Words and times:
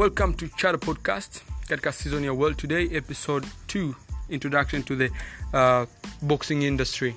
welcome 0.00 0.32
to 0.34 0.48
chara 0.48 0.78
podcast 0.78 1.42
katika 1.68 1.92
season 1.92 2.24
ya 2.24 2.32
world 2.32 2.56
today 2.56 2.96
episode 2.96 3.46
2 3.66 3.92
introduction 4.28 4.82
to 4.82 4.96
the 4.96 5.10
uh, 5.52 5.84
boxing 6.22 6.62
industry. 6.62 7.14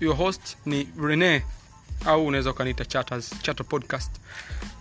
Your 0.00 0.16
host 0.16 0.56
ni 0.66 0.88
rene 1.02 1.42
au 2.04 2.26
unaweza 2.26 2.50
ukaniita 2.50 2.84
chatters 2.84 3.42
chatter 3.42 3.66
podcast. 3.66 4.12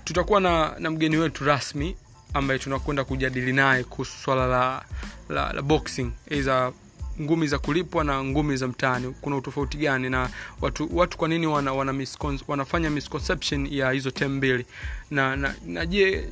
Tutakuwa 0.04 0.42
na, 0.42 0.76
na 0.80 0.92
mgeni 0.92 1.18
wetu 1.18 1.46
rasmi 1.46 1.96
ambaye 2.34 2.60
tunakwenda 2.60 3.04
kujadili 3.04 3.54
naye 3.54 3.84
kuhusu 3.84 4.18
swala 4.18 4.48
la, 4.48 4.86
la, 5.30 5.54
la 5.54 5.62
boxing 5.62 6.12
ngumi 7.22 7.48
za 7.48 7.60
kulipwa 7.60 8.04
na 8.04 8.24
ngumi 8.24 8.58
za 8.58 8.68
mtaani. 8.68 9.16
Kuna 9.22 9.36
utofauti 9.36 9.78
gani 9.78 10.10
na 10.10 10.30
watu 10.62 10.98
watu 10.98 11.18
kwa 11.18 11.28
nini 11.28 11.48
wana, 11.48 11.74
wana 11.74 12.06
wanafanya 12.48 12.90
misconception 12.90 13.68
ya 13.72 13.92
hizo 13.92 14.12
tem 14.12 14.32
mbili? 14.36 14.66
Na, 15.12 15.36
na, 15.36 15.56
na 15.66 15.84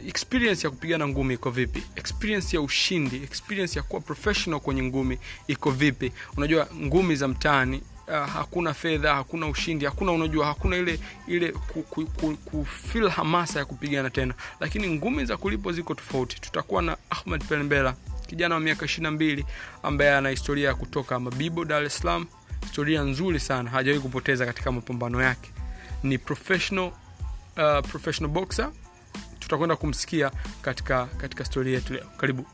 experience 0.07 0.67
ya 0.67 0.71
kupigana 0.71 1.07
ngumi 1.07 1.33
iko 1.33 1.51
vipi? 1.51 1.83
Experience 1.95 2.55
ya 2.57 2.61
ushindi 2.61 3.15
experience 3.15 3.79
ya 3.79 3.83
kuwa 3.83 4.01
professional 4.01 4.59
kwenye 4.59 4.83
ngumi 4.83 5.17
iko 5.47 5.71
vipi? 5.71 6.11
Unajua 6.37 6.67
ngumi 6.75 7.15
za 7.15 7.27
mtaani 7.27 7.81
uh, 8.07 8.13
hakuna 8.29 8.73
fedha 8.73 9.15
hakuna 9.15 9.47
ushindi 9.47 9.85
hakuna 9.85 10.11
unajua 10.11 10.45
hakuna 10.45 10.77
ile 10.77 10.99
ile 11.27 11.51
ku, 11.51 11.83
ku, 11.83 12.05
ku, 12.05 12.37
ku 12.51 12.67
hamasa 13.09 13.59
ya 13.59 13.65
kupigana 13.65 14.09
tena. 14.09 14.33
Lakini 14.59 14.89
ngumi 14.89 15.25
za 15.25 15.37
kulipwa 15.37 15.73
ziko 15.73 15.93
tofauti. 15.93 16.41
Tutakuwa 16.41 16.81
na 16.81 16.97
ahmed 17.09 17.43
pelembela 17.43 17.95
kijana 18.33 18.55
wa 18.55 18.61
miaka 18.61 18.85
ishiri 18.85 19.03
na 19.03 19.11
mbili 19.11 19.45
ambaye 19.83 20.15
ana 20.15 20.29
historia 20.29 20.67
ya 20.67 20.75
kutoka 20.75 21.19
mabibo 21.19 21.65
dar 21.65 21.83
es 21.83 21.97
salaam. 21.97 22.25
Historia 22.61 23.01
nzuri 23.01 23.39
sana 23.39 23.69
hajawahi 23.69 24.01
kupoteza 24.01 24.45
katika 24.45 24.71
mapambano 24.71 25.21
yake. 25.21 25.51
Ni 26.03 26.17
professional 26.17 26.85
uh, 27.57 27.89
professional 27.89 28.31
boxer. 28.33 28.71
Tutakwenda 29.39 29.75
kumsikia 29.75 30.31
katika 30.61 31.05
katika 31.05 31.45
stori 31.45 31.73
yetu 31.73 31.93
leo. 31.93 32.05
Karibu 32.17 32.45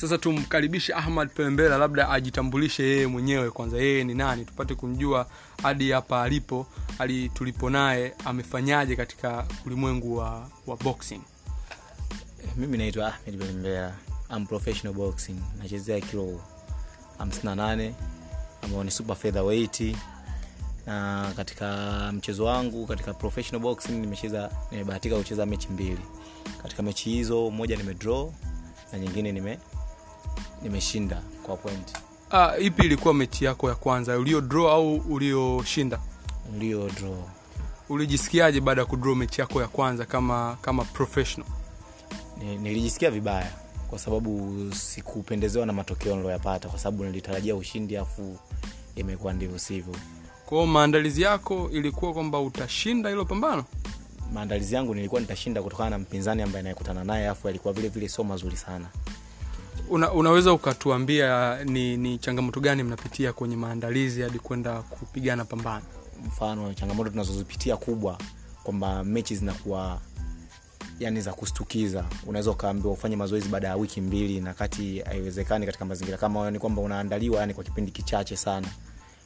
sasa 0.00 0.18
tumkaribishe 0.18 0.94
ahmad 0.94 1.28
pembela 1.30 1.78
labda 1.78 2.10
ajitambulishe 2.10 2.82
yeye 2.82 3.06
mwenyewe 3.06 3.50
kwanza. 3.50 3.76
Yeye 3.76 4.04
ni 4.04 4.14
nani? 4.14 4.44
Tupate 4.44 4.74
kumjua 4.74 5.26
hadi 5.62 5.90
hapa 5.90 6.22
alipo 6.22 6.66
hadi 6.98 7.28
tulipo 7.28 7.70
naye 7.70 8.14
amefanyaje 8.24 8.96
katika 8.96 9.46
ulimwengu 9.66 10.16
wa, 10.16 10.48
wa 10.66 10.76
boxing? 10.76 11.20
Mimi 12.56 12.78
naitwa 12.78 13.06
ahmed 13.06 13.38
pembela. 13.38 13.94
Am 14.28 14.46
professional 14.46 14.94
boxing. 14.98 15.36
Nachezea 15.58 16.00
kilo 16.00 16.40
58 17.18 17.92
ambao 18.62 18.84
ni 18.84 18.90
super 18.90 19.16
featherweight. 19.16 19.96
Na 20.86 21.26
katika 21.36 22.12
mchezo 22.12 22.44
wangu 22.44 22.86
katika 22.86 23.14
professional 23.14 23.62
boxing 23.62 23.92
nimecheza 23.92 24.50
nimebahatika 24.70 25.16
kucheza 25.16 25.46
mechi 25.46 25.68
mbili. 25.68 26.00
Katika 26.62 26.82
mechi 26.82 27.10
hizo 27.10 27.50
moja 27.50 27.76
nimedraw 27.76 28.32
na 28.92 28.98
nyingine 28.98 29.32
nime 29.32 29.58
nimeshinda 30.62 31.22
kwa 31.42 31.56
point. 31.56 31.92
Ah, 32.30 32.58
ipi 32.58 32.82
ilikuwa 32.86 33.14
mechi 33.14 33.44
yako 33.44 33.68
ya 33.68 33.74
kwanza? 33.74 34.18
Ulio 34.18 34.40
draw 34.40 34.68
au 34.68 34.96
ulioshinda? 34.96 36.00
Ulio 36.56 36.88
draw 36.90 37.16
ulijisikiaje 37.88 38.60
baada 38.60 38.80
ya 38.80 38.86
kudraw 38.86 39.14
mechi 39.14 39.40
yako 39.40 39.60
ya 39.62 39.68
kwanza 39.68 40.04
kama 40.04 40.58
kama 40.62 40.84
professional? 40.84 41.52
Nilijisikia 42.62 43.10
vibaya 43.10 43.52
kwa 43.90 43.98
sababu 43.98 44.56
sikupendezewa 44.74 45.66
na 45.66 45.72
matokeo 45.72 46.16
niloyapata 46.16 46.68
kwa 46.68 46.78
sababu 46.78 47.04
nilitarajia 47.04 47.56
ushindi 47.56 47.96
afu 47.96 48.38
imekuwa 48.96 49.32
ndivyo 49.32 49.58
sivyo. 49.58 49.94
Kwao 50.46 50.66
maandalizi 50.66 51.22
yako 51.22 51.70
ilikuwa 51.72 52.12
kwamba 52.12 52.40
utashinda 52.40 53.08
hilo 53.10 53.24
pambano? 53.24 53.64
Maandalizi 54.32 54.74
yangu 54.74 54.94
nilikuwa 54.94 55.20
nitashinda 55.20 55.62
kutokana 55.62 55.90
na 55.90 55.98
mpinzani 55.98 56.42
ambaye 56.42 56.62
nayekutana 56.62 57.04
naye 57.04 57.28
afu 57.28 57.48
alikuwa 57.48 57.74
vile 57.74 57.88
vile 57.88 58.08
sio 58.08 58.24
mazuri 58.24 58.56
sana 58.56 58.86
Una, 59.88 60.12
unaweza 60.12 60.52
ukatuambia 60.52 61.58
ni, 61.64 61.96
ni 61.96 62.18
changamoto 62.18 62.60
gani 62.60 62.82
mnapitia 62.82 63.32
kwenye 63.32 63.56
maandalizi 63.56 64.22
hadi 64.22 64.38
kwenda 64.38 64.82
kupigana 64.82 65.44
pambano? 65.44 65.84
Mfano 66.26 66.74
changamoto 66.74 67.10
tunazozipitia 67.10 67.76
kubwa 67.76 68.18
kwamba 68.62 69.04
mechi 69.04 69.36
zinakuwa 69.36 70.00
yani 70.98 71.20
za 71.20 71.32
kustukiza. 71.32 72.04
Unaweza 72.26 72.50
ukaambiwa 72.50 72.92
ufanye 72.92 73.16
mazoezi 73.16 73.48
baada 73.48 73.68
ya 73.68 73.76
wiki 73.76 74.00
mbili 74.00 74.40
na 74.40 74.54
kati 74.54 74.98
haiwezekani 75.00 75.66
katika 75.66 75.84
mazingira 75.84 76.18
kama 76.18 76.50
ni 76.50 76.58
kwamba 76.58 76.82
unaandaliwa 76.82 77.40
yani 77.40 77.54
kwa 77.54 77.64
kipindi 77.64 77.90
kichache 77.92 78.36
sana 78.36 78.68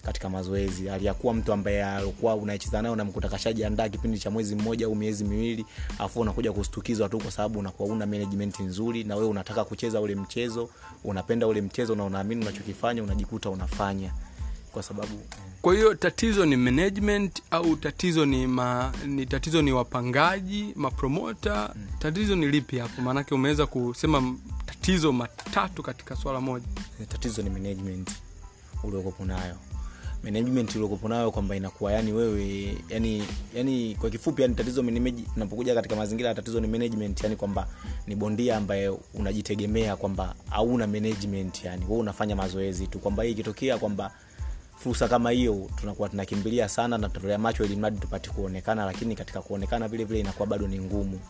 katika 0.05 0.31
mazoezi. 0.31 0.91
Aliyakuwa 0.91 1.35
mtu 1.35 1.53
ambaye 1.53 1.85
alikuwa 1.85 2.35
unacheza 2.35 2.83
naye 2.83 2.93
unamkuta 2.93 3.29
kashajiandaa 3.29 3.89
kipindi 3.89 4.19
cha 4.19 4.31
mwezi 4.31 4.55
mmoja 4.57 4.87
au 4.87 4.95
miezi 4.95 5.25
miwili 5.25 5.67
afu 5.99 6.21
unakuja 6.21 6.53
kustukizwa 6.53 7.09
tu 7.09 7.19
kwa 7.19 7.31
sababu 7.31 7.59
unakuwa 7.59 7.89
una 7.89 8.07
management 8.07 8.61
nzuri 8.61 9.05
na 9.05 9.17
wewe 9.17 9.29
unataka 9.29 9.65
kucheza 9.65 10.01
ule 10.01 10.15
mchezo 10.15 10.69
unapenda 11.05 11.47
ule 11.47 11.61
mchezo 11.61 11.95
na 11.95 12.05
unaamini 12.05 12.43
unachokifanya 12.43 13.03
unajikuta 13.03 13.51
unafanya 13.51 14.13
kwa 14.73 14.83
sababu 14.83 15.21
kwa 15.63 15.75
hiyo 15.75 15.95
tatizo 15.95 16.47
ni 16.47 16.57
management 16.57 17.43
au 17.51 17.77
tatizo 17.77 18.27
ni 18.27 18.47
ma, 18.47 18.93
ni 19.07 19.27
tatizo 19.27 19.63
ni 19.63 19.73
wapangaji 19.73 20.73
mapromota 20.77 21.71
mm. 21.77 21.87
tatizo 21.99 22.37
ni 22.37 22.47
lipi 22.49 22.79
hapo? 22.79 23.03
Maanake 23.03 23.35
umeweza 23.35 23.67
kusema 23.67 24.35
tatizo 24.67 25.13
matatu 25.13 25.83
katika 25.83 26.17
swala 26.17 26.41
moja. 26.41 26.67
Tatizo 27.09 27.43
ni 27.43 27.51
management 27.51 28.11
uliokopo 28.83 29.25
nayo 29.25 29.57
management 30.25 30.75
uliokopo 30.75 31.09
nayo 31.09 31.31
kwamba 31.31 31.57
inakuwa 31.57 31.93
yani 31.93 32.13
wewe 32.13 32.77
yani 32.89 33.23
yani 33.55 33.97
kwa 34.01 34.11
kifupi 34.11 34.43
yani 34.43 34.55
tatizo 34.55 34.85
unapokuja 35.37 35.75
katika 35.75 35.97
mazingira 35.97 36.29
ya 36.29 36.35
tatizo 36.35 36.61
ni 36.61 36.67
management 36.67 37.23
yani 37.23 37.37
kwamba 37.37 37.69
ni 38.07 38.15
bondia 38.17 38.57
ambaye 38.57 38.89
unajitegemea 39.15 39.97
kwamba 39.97 40.35
hauna 40.51 40.87
management 40.87 41.65
yani 41.65 41.85
wewe 41.85 41.99
unafanya 42.01 42.37
mazoezi 42.37 42.87
tu. 42.87 42.99
Kwamba 42.99 43.23
hii 43.23 43.31
ikitokea 43.31 43.79
kwamba 43.79 44.11
fursa 44.77 45.09
kama 45.09 45.31
hiyo 45.31 45.71
tunakuwa 45.77 46.09
tunakimbilia 46.09 46.69
sana 46.69 46.99
na 46.99 47.09
tutolea 47.09 47.39
macho 47.39 47.65
ili 47.65 47.77
mradi 47.77 47.99
tupate 47.99 48.31
kuonekana 48.31 48.85
lakini 48.85 49.17
katika 49.17 49.43
kuonekana 49.43 49.89
vile 49.89 50.05
vile 50.05 50.21
inakuwa 50.21 50.47
bado 50.47 50.69
ni 50.69 50.79
ngumu 50.79 51.21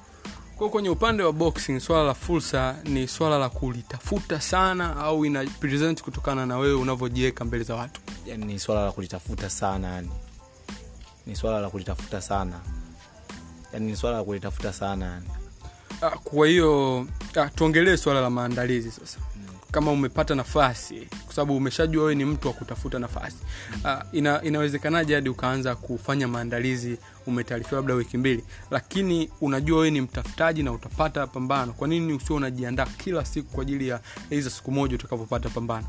kwa 0.56 0.70
kwenye 0.70 0.88
upande 0.88 1.22
wa 1.22 1.32
boxing 1.32 1.80
swala 1.80 2.04
la 2.04 2.14
fursa 2.14 2.76
ni 2.84 3.08
swala 3.08 3.38
la 3.38 3.48
kulitafuta 3.48 4.40
sana 4.40 4.96
au 4.96 5.24
ina 5.26 5.44
present 5.44 6.02
kutokana 6.02 6.46
na 6.46 6.58
wewe 6.58 6.74
unavyojiweka 6.74 7.44
mbele 7.44 7.64
za 7.64 7.74
watu? 7.74 8.00
Yani 8.26 8.44
ni 8.44 8.58
swala 8.58 8.84
la 8.84 8.92
kulitafuta 8.92 9.50
sana 9.50 9.88
yani 9.88 10.10
ni 11.26 11.36
swala 11.36 11.60
la 11.60 11.70
kulitafuta 11.70 12.20
sana. 12.20 12.60
Yani 13.72 13.86
ni 13.86 13.96
swala 13.96 14.16
la 14.16 14.24
kulitafuta 14.24 14.72
sana 14.72 15.06
yani 15.06 15.26
Ah, 16.02 16.10
kwa 16.10 16.46
hiyo 16.46 17.06
ah, 17.36 17.48
tuongelee 17.48 17.96
swala 17.96 18.20
la 18.20 18.30
maandalizi 18.30 18.90
sasa 18.90 19.18
kama 19.74 19.92
umepata 19.92 20.34
nafasi 20.34 21.08
kwa 21.24 21.34
sababu 21.34 21.56
umeshajua 21.56 22.02
wewe 22.02 22.14
ni 22.14 22.24
mtu 22.24 22.48
wa 22.48 22.54
kutafuta 22.54 22.98
nafasi. 22.98 23.36
Uh, 23.84 23.90
ina, 24.12 24.42
inawezekanaje 24.42 25.14
hadi 25.14 25.28
ukaanza 25.28 25.74
kufanya 25.74 26.28
maandalizi 26.28 26.96
umetaarifiwa 27.26 27.80
labda 27.80 27.94
wiki 27.94 28.18
mbili 28.18 28.44
lakini 28.70 29.30
unajua 29.40 29.78
wewe 29.78 29.90
ni 29.90 30.00
mtafutaji 30.00 30.62
na 30.62 30.72
utapata 30.72 31.26
pambano. 31.26 31.72
Kwa 31.72 31.88
nini 31.88 32.12
usio 32.12 32.36
unajiandaa 32.36 32.86
kila 32.86 33.24
siku 33.24 33.52
kwa 33.52 33.62
ajili 33.62 33.88
ya 33.88 34.00
hizo 34.30 34.50
siku 34.50 34.72
moja 34.72 34.94
utakapopata 34.94 35.48
pambano? 35.48 35.86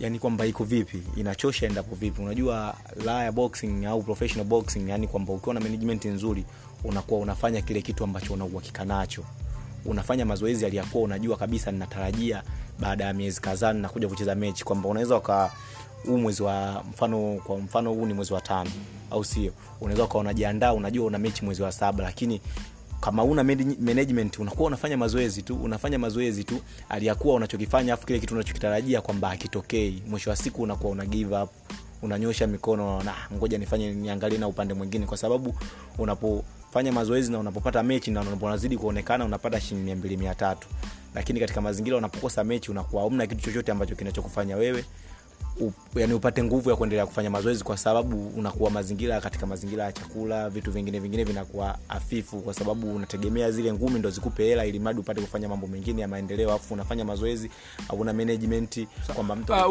Yani 0.00 0.18
kwamba 0.18 0.46
iko 0.46 0.64
vipi? 0.64 1.02
Inachosha 1.16 1.66
endapo 1.66 1.94
vipi? 1.94 2.22
Unajua 2.22 2.74
la 3.04 3.24
ya 3.24 3.32
boxing 3.32 3.86
au 3.86 4.02
professional 4.02 4.46
boxing 4.46 4.88
yani 4.88 5.08
kwamba 5.08 5.32
ukiwa 5.32 5.54
na 5.54 5.60
management 5.60 6.04
nzuri 6.04 6.44
unakuwa 6.84 7.20
unafanya 7.20 7.62
kile 7.62 7.82
kitu 7.82 8.04
ambacho 8.04 8.32
una 8.34 8.84
nacho. 8.84 9.24
Unafanya 9.84 10.26
mazoezi 10.26 10.66
aliyakuwa 10.66 11.04
unajua 11.04 11.36
kabisa 11.36 11.72
ninatarajia 11.72 12.42
baada 12.80 13.04
ya 13.04 13.12
miezi 13.14 13.40
kadhaa 13.40 13.72
nakuja 13.72 14.08
kucheza 14.08 14.34
mechi 14.34 14.64
kwamba 14.64 14.88
unaweza 14.88 15.16
uka 15.16 15.50
huu 16.06 16.18
mwezi 16.18 16.42
wa 16.42 16.84
mfano 16.90 17.40
kwa 17.44 17.58
mfano 17.58 17.92
huu 17.92 18.06
ni 18.06 18.14
mwezi 18.14 18.32
wa 18.32 18.40
tano 18.40 18.70
au 19.10 19.24
sio? 19.24 19.52
Unaweza 19.80 20.04
ukawa 20.04 20.20
unajiandaa 20.20 20.72
unajua 20.72 21.06
una 21.06 21.18
mechi 21.18 21.44
mwezi 21.44 21.62
wa 21.62 21.72
saba 21.72 22.04
lakini 22.04 22.40
kama 23.00 23.24
una 23.24 23.44
management 23.80 24.38
unakuwa 24.38 24.66
unafanya 24.66 24.96
mazoezi 24.96 25.42
tu 25.42 25.54
unafanya 25.56 25.98
mazoezi 25.98 26.44
tu 26.44 26.60
aliyakuwa 26.88 27.34
unachokifanya 27.34 27.94
afu 27.94 28.06
kile 28.06 28.18
kitu 28.20 28.34
unachokitarajia 28.34 29.00
kwamba 29.00 29.30
akitokei 29.30 30.02
mwisho 30.08 30.30
wa 30.30 30.36
siku 30.36 30.62
unakuwa 30.62 30.92
una 30.92 31.06
give 31.06 31.36
up 31.36 31.50
unanyosha 32.02 32.46
mikono 32.46 33.02
na 33.02 33.14
ngoja 33.34 33.58
nifanye 33.58 33.92
niangalie 33.92 34.38
na 34.38 34.48
upande 34.48 34.74
mwingine 34.74 35.06
kwa 35.06 35.16
sababu 35.16 35.54
unapofanya 35.98 36.92
mazoezi 36.92 37.32
na 37.32 37.38
unapopata 37.38 37.82
mechi 37.82 38.10
na 38.10 38.20
unapozidi 38.20 38.76
kuonekana 38.76 39.24
unapata 39.24 39.60
shilingi 39.60 39.84
mia 39.86 39.96
mbili 39.96 40.16
mia 40.16 40.34
tatu 40.34 40.68
lakini 41.16 41.40
katika 41.40 41.60
mazingira 41.60 41.96
unapokosa 41.96 42.44
mechi 42.44 42.70
unakuwa 42.70 43.02
hamna 43.02 43.26
kitu 43.26 43.40
chochote 43.42 43.72
ambacho 43.72 43.94
kinachokufanya 43.94 44.56
wewe 44.56 44.84
u, 45.60 45.70
yani 45.94 46.14
upate 46.14 46.42
nguvu 46.44 46.70
ya 46.70 46.76
kuendelea 46.76 47.06
kufanya 47.06 47.30
mazoezi 47.30 47.64
kwa 47.64 47.76
sababu 47.76 48.28
unakuwa 48.28 48.70
mazingira 48.70 49.20
katika 49.20 49.46
mazingira 49.46 49.84
ya 49.84 49.92
chakula 49.92 50.50
vitu 50.50 50.72
vingine 50.72 51.00
vingine 51.00 51.24
vinakuwa 51.24 51.78
afifu 51.88 52.40
kwa 52.40 52.54
sababu 52.54 52.94
unategemea 52.96 53.50
zile 53.50 53.72
ngumi 53.72 53.98
ndo 53.98 54.10
zikupe 54.10 54.44
hela 54.44 54.66
ili 54.66 54.78
mradi 54.78 55.00
upate 55.00 55.20
kufanya 55.20 55.48
mambo 55.48 55.66
mengine 55.66 56.02
ya 56.02 56.08
maendeleo 56.08 56.52
afu 56.52 56.74
unafanya 56.74 57.04
mazoezi 57.04 57.50
hauna 57.88 58.12
management 58.12 58.86
kwamba 59.14 59.36
mtu 59.36 59.54
Ah, 59.54 59.68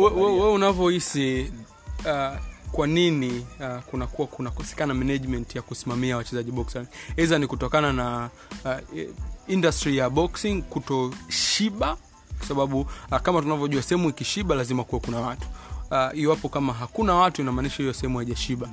unavyohisi 0.53 1.51
uh, 2.00 2.38
kwa 2.71 2.88
nini 2.88 3.45
uh, 3.59 3.83
kunakuwa 3.83 4.27
kunakosekana 4.27 4.94
management 4.94 5.56
ya 5.56 5.62
kusimamia 5.62 6.18
wachezaji 6.18 6.51
boxing 6.51 6.86
iza 7.18 7.39
ni 7.39 7.47
kutokana 7.47 7.94
na 7.94 8.30
uh, 8.65 9.00
industry 9.47 9.97
ya 9.97 10.09
boxing 10.09 10.62
kutoshiba 10.62 11.97
kwa 12.38 12.47
sababu 12.47 12.80
uh, 13.12 13.18
kama 13.18 13.42
tunavyojua 13.42 13.81
sehemu 13.81 14.09
ikishiba 14.09 14.56
lazima 14.56 14.83
kuwa 14.83 15.01
kuna 15.01 15.19
watu. 15.19 15.47
Uh, 15.92 16.19
iwapo 16.19 16.50
kama 16.50 16.74
hakuna 16.74 17.13
watu 17.15 17.42
inamaanisha 17.42 17.77
hiyo 17.77 17.94
sehemu 17.94 18.18
haijashiba. 18.18 18.69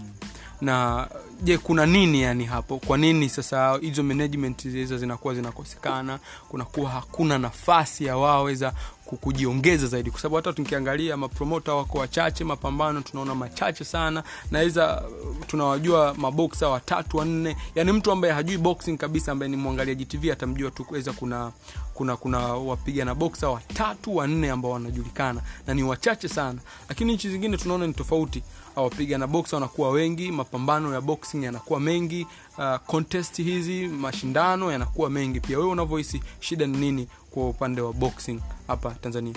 Na 0.60 1.06
je 1.42 1.58
kuna 1.58 1.86
nini 1.86 2.22
yani 2.22 2.44
hapo? 2.44 2.78
Kwa 2.78 2.98
nini 2.98 3.28
sasa 3.28 3.78
hizo 3.80 4.02
management 4.02 4.62
hizo 4.62 4.98
zinakuwa 4.98 5.34
zinakosekana? 5.34 6.19
Kunakuwa 6.48 6.90
hakuna 6.90 7.38
nafasi 7.38 8.04
ya 8.04 8.16
wao 8.16 8.44
weza 8.44 8.70
ku- 9.01 9.01
kujiongeza 9.17 9.87
zaidi. 9.87 10.11
Kwa 10.11 10.20
sababu 10.20 10.37
hata 10.37 10.53
tukiangalia 10.53 11.17
mapromota 11.17 11.75
wako 11.75 11.99
wachache 11.99 12.44
mapambano 12.44 13.00
tunaona 13.00 13.35
machache 13.35 13.85
sana. 13.85 14.25
Naweza 14.50 15.03
tunawajua 15.47 16.14
maboksa 16.14 16.69
watatu 16.69 17.17
wanne. 17.17 17.56
Yani 17.75 17.93
mtu 17.93 18.12
ambaye 18.12 18.35
hajui 18.35 18.59
boxing 18.59 18.97
kabisa 18.97 19.32
ambaye 19.32 19.50
ni 19.50 19.56
mwangaliaji 19.56 20.05
tv 20.05 20.32
atamjua 20.32 20.70
tu 20.70 20.85
kuweza 20.85 21.12
kuna 21.12 21.53
kuna 21.94 22.17
kuna 22.17 22.38
wapiga 22.38 23.14
boksa 23.14 23.49
watatu 23.49 24.17
wanne 24.17 24.50
ambao 24.50 24.70
wanajulikana. 24.70 25.41
Na 25.67 25.75
ni 25.75 25.82
wachache 25.82 26.29
sana. 26.29 26.58
Lakini 26.88 27.15
nchi 27.15 27.31
zingine 27.31 27.56
tunaona 27.56 27.87
ni 27.87 27.93
tofauti 27.94 28.43
wapiga 28.80 29.19
na 29.19 29.26
box 29.26 29.52
wanakuwa 29.52 29.90
wengi 29.90 30.32
mapambano 30.32 30.94
ya 30.94 31.00
boxing 31.00 31.44
yanakuwa 31.44 31.80
mengi 31.80 32.26
uh, 32.58 32.76
contest 32.86 33.36
hizi 33.36 33.86
mashindano 33.88 34.72
yanakuwa 34.72 35.10
mengi. 35.10 35.40
Pia 35.40 35.58
wewe 35.58 35.70
unavyohisi 35.70 36.22
shida 36.40 36.66
ni 36.66 36.78
nini 36.78 37.08
kwa 37.30 37.48
upande 37.48 37.80
wa 37.80 37.92
boxing 37.92 38.40
hapa 38.66 38.90
tanzania? 38.90 39.34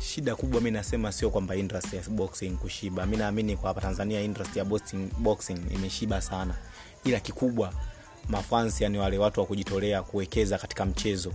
Shida 0.00 0.36
kubwa 0.36 0.60
mi 0.60 0.70
nasema 0.70 1.12
sio 1.12 1.30
kwamba 1.30 1.56
industry 1.56 1.98
ya 1.98 2.04
boxing 2.08 2.50
kushiba. 2.50 3.06
Mi 3.06 3.16
naamini 3.16 3.56
kwa 3.56 3.68
hapa 3.68 3.80
tanzania 3.80 4.20
industry 4.20 4.58
ya 4.58 4.64
boxing, 4.64 5.08
boxing 5.18 5.58
imeshiba 5.74 6.20
sana. 6.20 6.54
Ila 7.04 7.20
kikubwa 7.20 7.72
mafansi 8.28 8.84
yani 8.84 8.98
wale 8.98 9.18
watu 9.18 9.40
wa 9.40 9.46
kujitolea 9.46 10.02
kuwekeza 10.02 10.58
katika 10.58 10.86
mchezo 10.86 11.32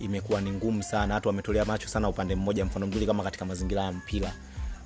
imekuwa 0.00 0.40
ni 0.40 0.50
ngumu 0.50 0.82
sana. 0.82 1.14
Watu 1.14 1.28
wametolea 1.28 1.64
macho 1.64 1.88
sana 1.88 2.08
upande 2.08 2.34
mmoja 2.34 2.64
mfano 2.64 2.86
mzuri 2.86 3.06
kama 3.06 3.22
katika 3.22 3.44
mazingira 3.44 3.82
ya 3.82 3.92
mpira 3.92 4.32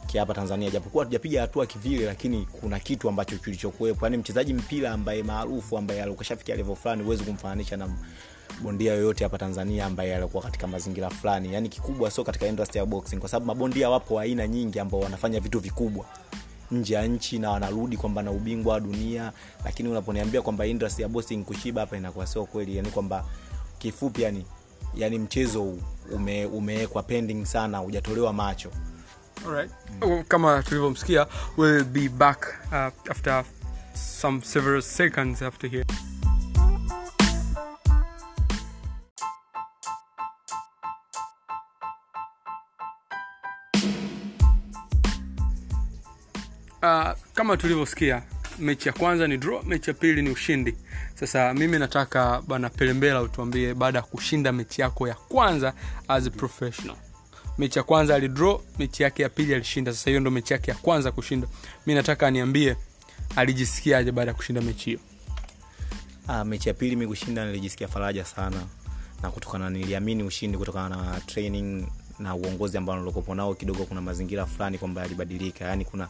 kiapa 0.09 0.35
tanzania 0.35 0.71
japokuwa 0.71 1.05
tujapiga 1.05 1.41
hatua 1.41 1.67
kivile 1.67 2.07
lakini 2.07 2.49
kuna 2.61 2.79
kitu 2.81 3.09
ambacho 3.09 3.37
kilichokuwepo. 3.39 4.07
Yani 4.07 4.17
mchezaji 4.17 4.55
mpira 4.55 4.93
ambaye 4.93 5.23
maarufu 5.23 5.79
ambaye 5.79 6.03
alikashafikia 6.03 6.57
level 6.57 6.77
fulani 6.77 7.03
huwezi 7.03 7.25
kumfananisha 7.25 7.77
na 7.77 7.89
bondia 8.63 8.93
yoyote 8.95 9.25
hapa 9.25 9.39
tanzania 9.39 9.87
ambaye 9.87 10.17
alikuwa 10.17 10.43
katika 10.43 10.67
mazingira 10.67 11.11
fulani. 11.11 11.55
Yani 11.55 11.69
kikubwa 11.69 12.11
sio 12.11 12.25
katika 12.25 12.47
industry 12.47 12.79
ya 12.79 12.87
boxing 12.87 13.17
kwa 13.17 13.29
sababu 13.29 13.47
mabondia 13.47 13.91
wapo 13.91 14.21
aina 14.21 14.47
nyingi 14.49 14.81
ambao 14.81 15.01
wanafanya 15.01 15.41
vitu 15.41 15.61
vikubwa 15.61 16.05
nje 16.71 16.95
ya 16.95 17.07
nchi 17.07 17.39
na 17.39 17.51
wanarudi 17.51 17.97
kwamba 17.97 18.23
na 18.23 18.31
ubingwa 18.31 18.73
wa 18.75 18.81
dunia. 18.81 19.33
Lakini 19.65 19.89
unaponiambia 19.89 20.43
kwamba 20.43 20.67
industry 20.67 21.03
ya 21.03 21.09
boxing 21.09 21.45
kushiba 21.45 21.81
hapa 21.81 21.97
inakuwa 21.97 22.27
sio 22.27 22.45
kweli 22.45 22.77
yani 22.77 22.91
kwamba 22.91 23.25
kifupi 23.79 24.23
yani 24.23 24.45
yani 24.95 25.19
mchezo 25.19 25.75
ume, 26.13 26.47
umewekwa 26.47 27.03
pending 27.03 27.45
sana 27.45 27.79
hujatolewa 27.79 28.33
macho 28.33 28.71
Alright. 29.49 29.71
Oh, 30.03 30.23
kama 30.29 30.63
tulivyomsikia 30.63 31.27
we'll 31.57 31.85
be 31.85 32.09
back 32.09 32.47
uh, 32.73 32.91
after 33.11 33.45
some 33.95 34.43
several 34.43 34.83
seconds 34.83 35.43
after 35.43 35.69
here. 35.69 35.85
Uh, 46.83 47.13
kama 47.35 47.57
tulivyosikia 47.57 48.23
mechi 48.59 48.89
ya 48.89 48.95
kwanza 48.95 49.27
ni 49.27 49.37
draw 49.37 49.63
mechi 49.63 49.91
ya 49.91 49.95
pili 49.95 50.23
ni 50.23 50.31
ushindi. 50.31 50.77
Sasa 51.15 51.55
mimi 51.55 51.79
nataka 51.79 52.43
bana 52.47 52.71
pelembela 52.71 53.23
utuambie 53.23 53.75
baada 53.75 53.99
ya 53.99 54.05
kushinda 54.05 54.53
mechi 54.53 54.81
yako 54.81 55.09
ya 55.09 55.15
kwanza 55.15 55.73
as 56.09 56.27
a 56.27 56.31
professional 56.31 56.97
mechi 57.59 57.79
ya 57.79 57.83
kwanza 57.83 58.15
alidraw 58.15 58.61
mechi 58.79 59.03
yake 59.03 59.23
ya 59.23 59.29
pili 59.29 59.55
alishinda. 59.55 59.93
Sasa 59.93 60.11
hiyo 60.11 60.21
ndo 60.21 60.31
mechi 60.31 60.53
yake 60.53 60.71
ya 60.71 60.77
kwanza 60.77 61.13
kushinda. 61.13 61.49
Mi 61.87 61.95
nataka 61.95 62.27
aniambie 62.27 62.77
alijisikiaje 63.37 64.13
baada 64.13 64.31
ya 64.31 64.35
kushinda 64.35 64.61
mechi 64.61 64.85
hiyo? 64.85 64.99
Ah, 66.29 66.45
mechi 66.45 66.69
ya 66.69 66.75
pili 66.75 66.97
mi 66.97 67.07
kushinda 67.07 67.47
nilijisikia 67.47 67.89
faraja 67.89 68.25
sana. 68.25 68.57
Na 69.23 69.31
kutokana 69.31 69.71
niliamini 69.71 70.23
ushindi 70.23 70.59
kutokana 70.59 70.89
na 70.97 71.21
training 71.21 71.87
na 72.19 72.35
uongozi 72.35 72.79
ambao 72.79 72.99
nilikopo 72.99 73.35
nao. 73.35 73.55
Kidogo 73.55 73.85
kuna 73.85 74.01
mazingira 74.01 74.47
fulani 74.47 74.79
kwamba 74.79 75.01
yalibadilika. 75.03 75.65
Yani 75.65 75.85
kuna 75.85 76.09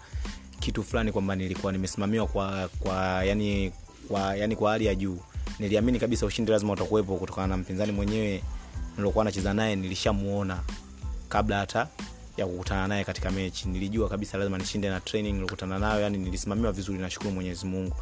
kitu 0.61 0.83
fulani 0.85 1.13
kwamba 1.13 1.37
nilikuwa 1.37 1.73
nimesimamiwa 1.73 2.27
kwa 2.27 2.69
kwa 2.79 3.25
yani 3.25 3.73
kwa 4.09 4.37
yani 4.37 4.57
kwa 4.57 4.71
hali 4.71 4.87
ya 4.87 4.95
juu. 4.95 5.19
Niliamini 5.59 5.99
kabisa 5.99 6.27
ushindi 6.27 6.53
lazima 6.53 6.73
utakuwepo 6.73 7.17
kutokana 7.17 7.47
na 7.47 7.57
mpinzani 7.57 7.93
mwenyewe 7.93 8.43
nilokuwa 8.97 9.25
nacheza 9.25 9.55
naye 9.55 9.77
nilishamuona 9.77 10.61
kabla 11.29 11.59
hata 11.59 11.89
ya 12.37 12.47
kukutana 12.47 12.89
naye 12.89 13.05
katika 13.05 13.31
mechi. 13.31 13.69
Nilijua 13.69 14.09
kabisa 14.09 14.39
lazima 14.39 14.59
nishinde 14.59 14.89
na 14.91 15.01
training 15.01 15.33
nilikutana 15.35 15.79
nayo 15.79 16.01
yani 16.01 16.19
nilisimamiwa 16.19 16.73
vizuri 16.73 16.99
nashukuru 16.99 17.31
mwenyezi 17.31 17.67
mungu. 17.67 17.97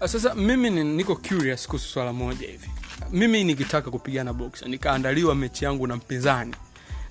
Ah, 0.00 0.08
sasa 0.08 0.34
mimi 0.34 0.70
ni, 0.70 0.84
niko 0.84 1.16
curious 1.16 1.66
kuhusu 1.66 1.88
swala 1.88 2.12
moja 2.12 2.46
hivi. 2.46 2.70
Mimi 3.12 3.44
nikitaka 3.44 3.90
kupigana 3.90 4.32
box 4.32 4.62
nikaandaliwa 4.62 5.34
mechi 5.34 5.64
yangu 5.64 5.86
na 5.86 5.96
mpinzani. 5.96 6.54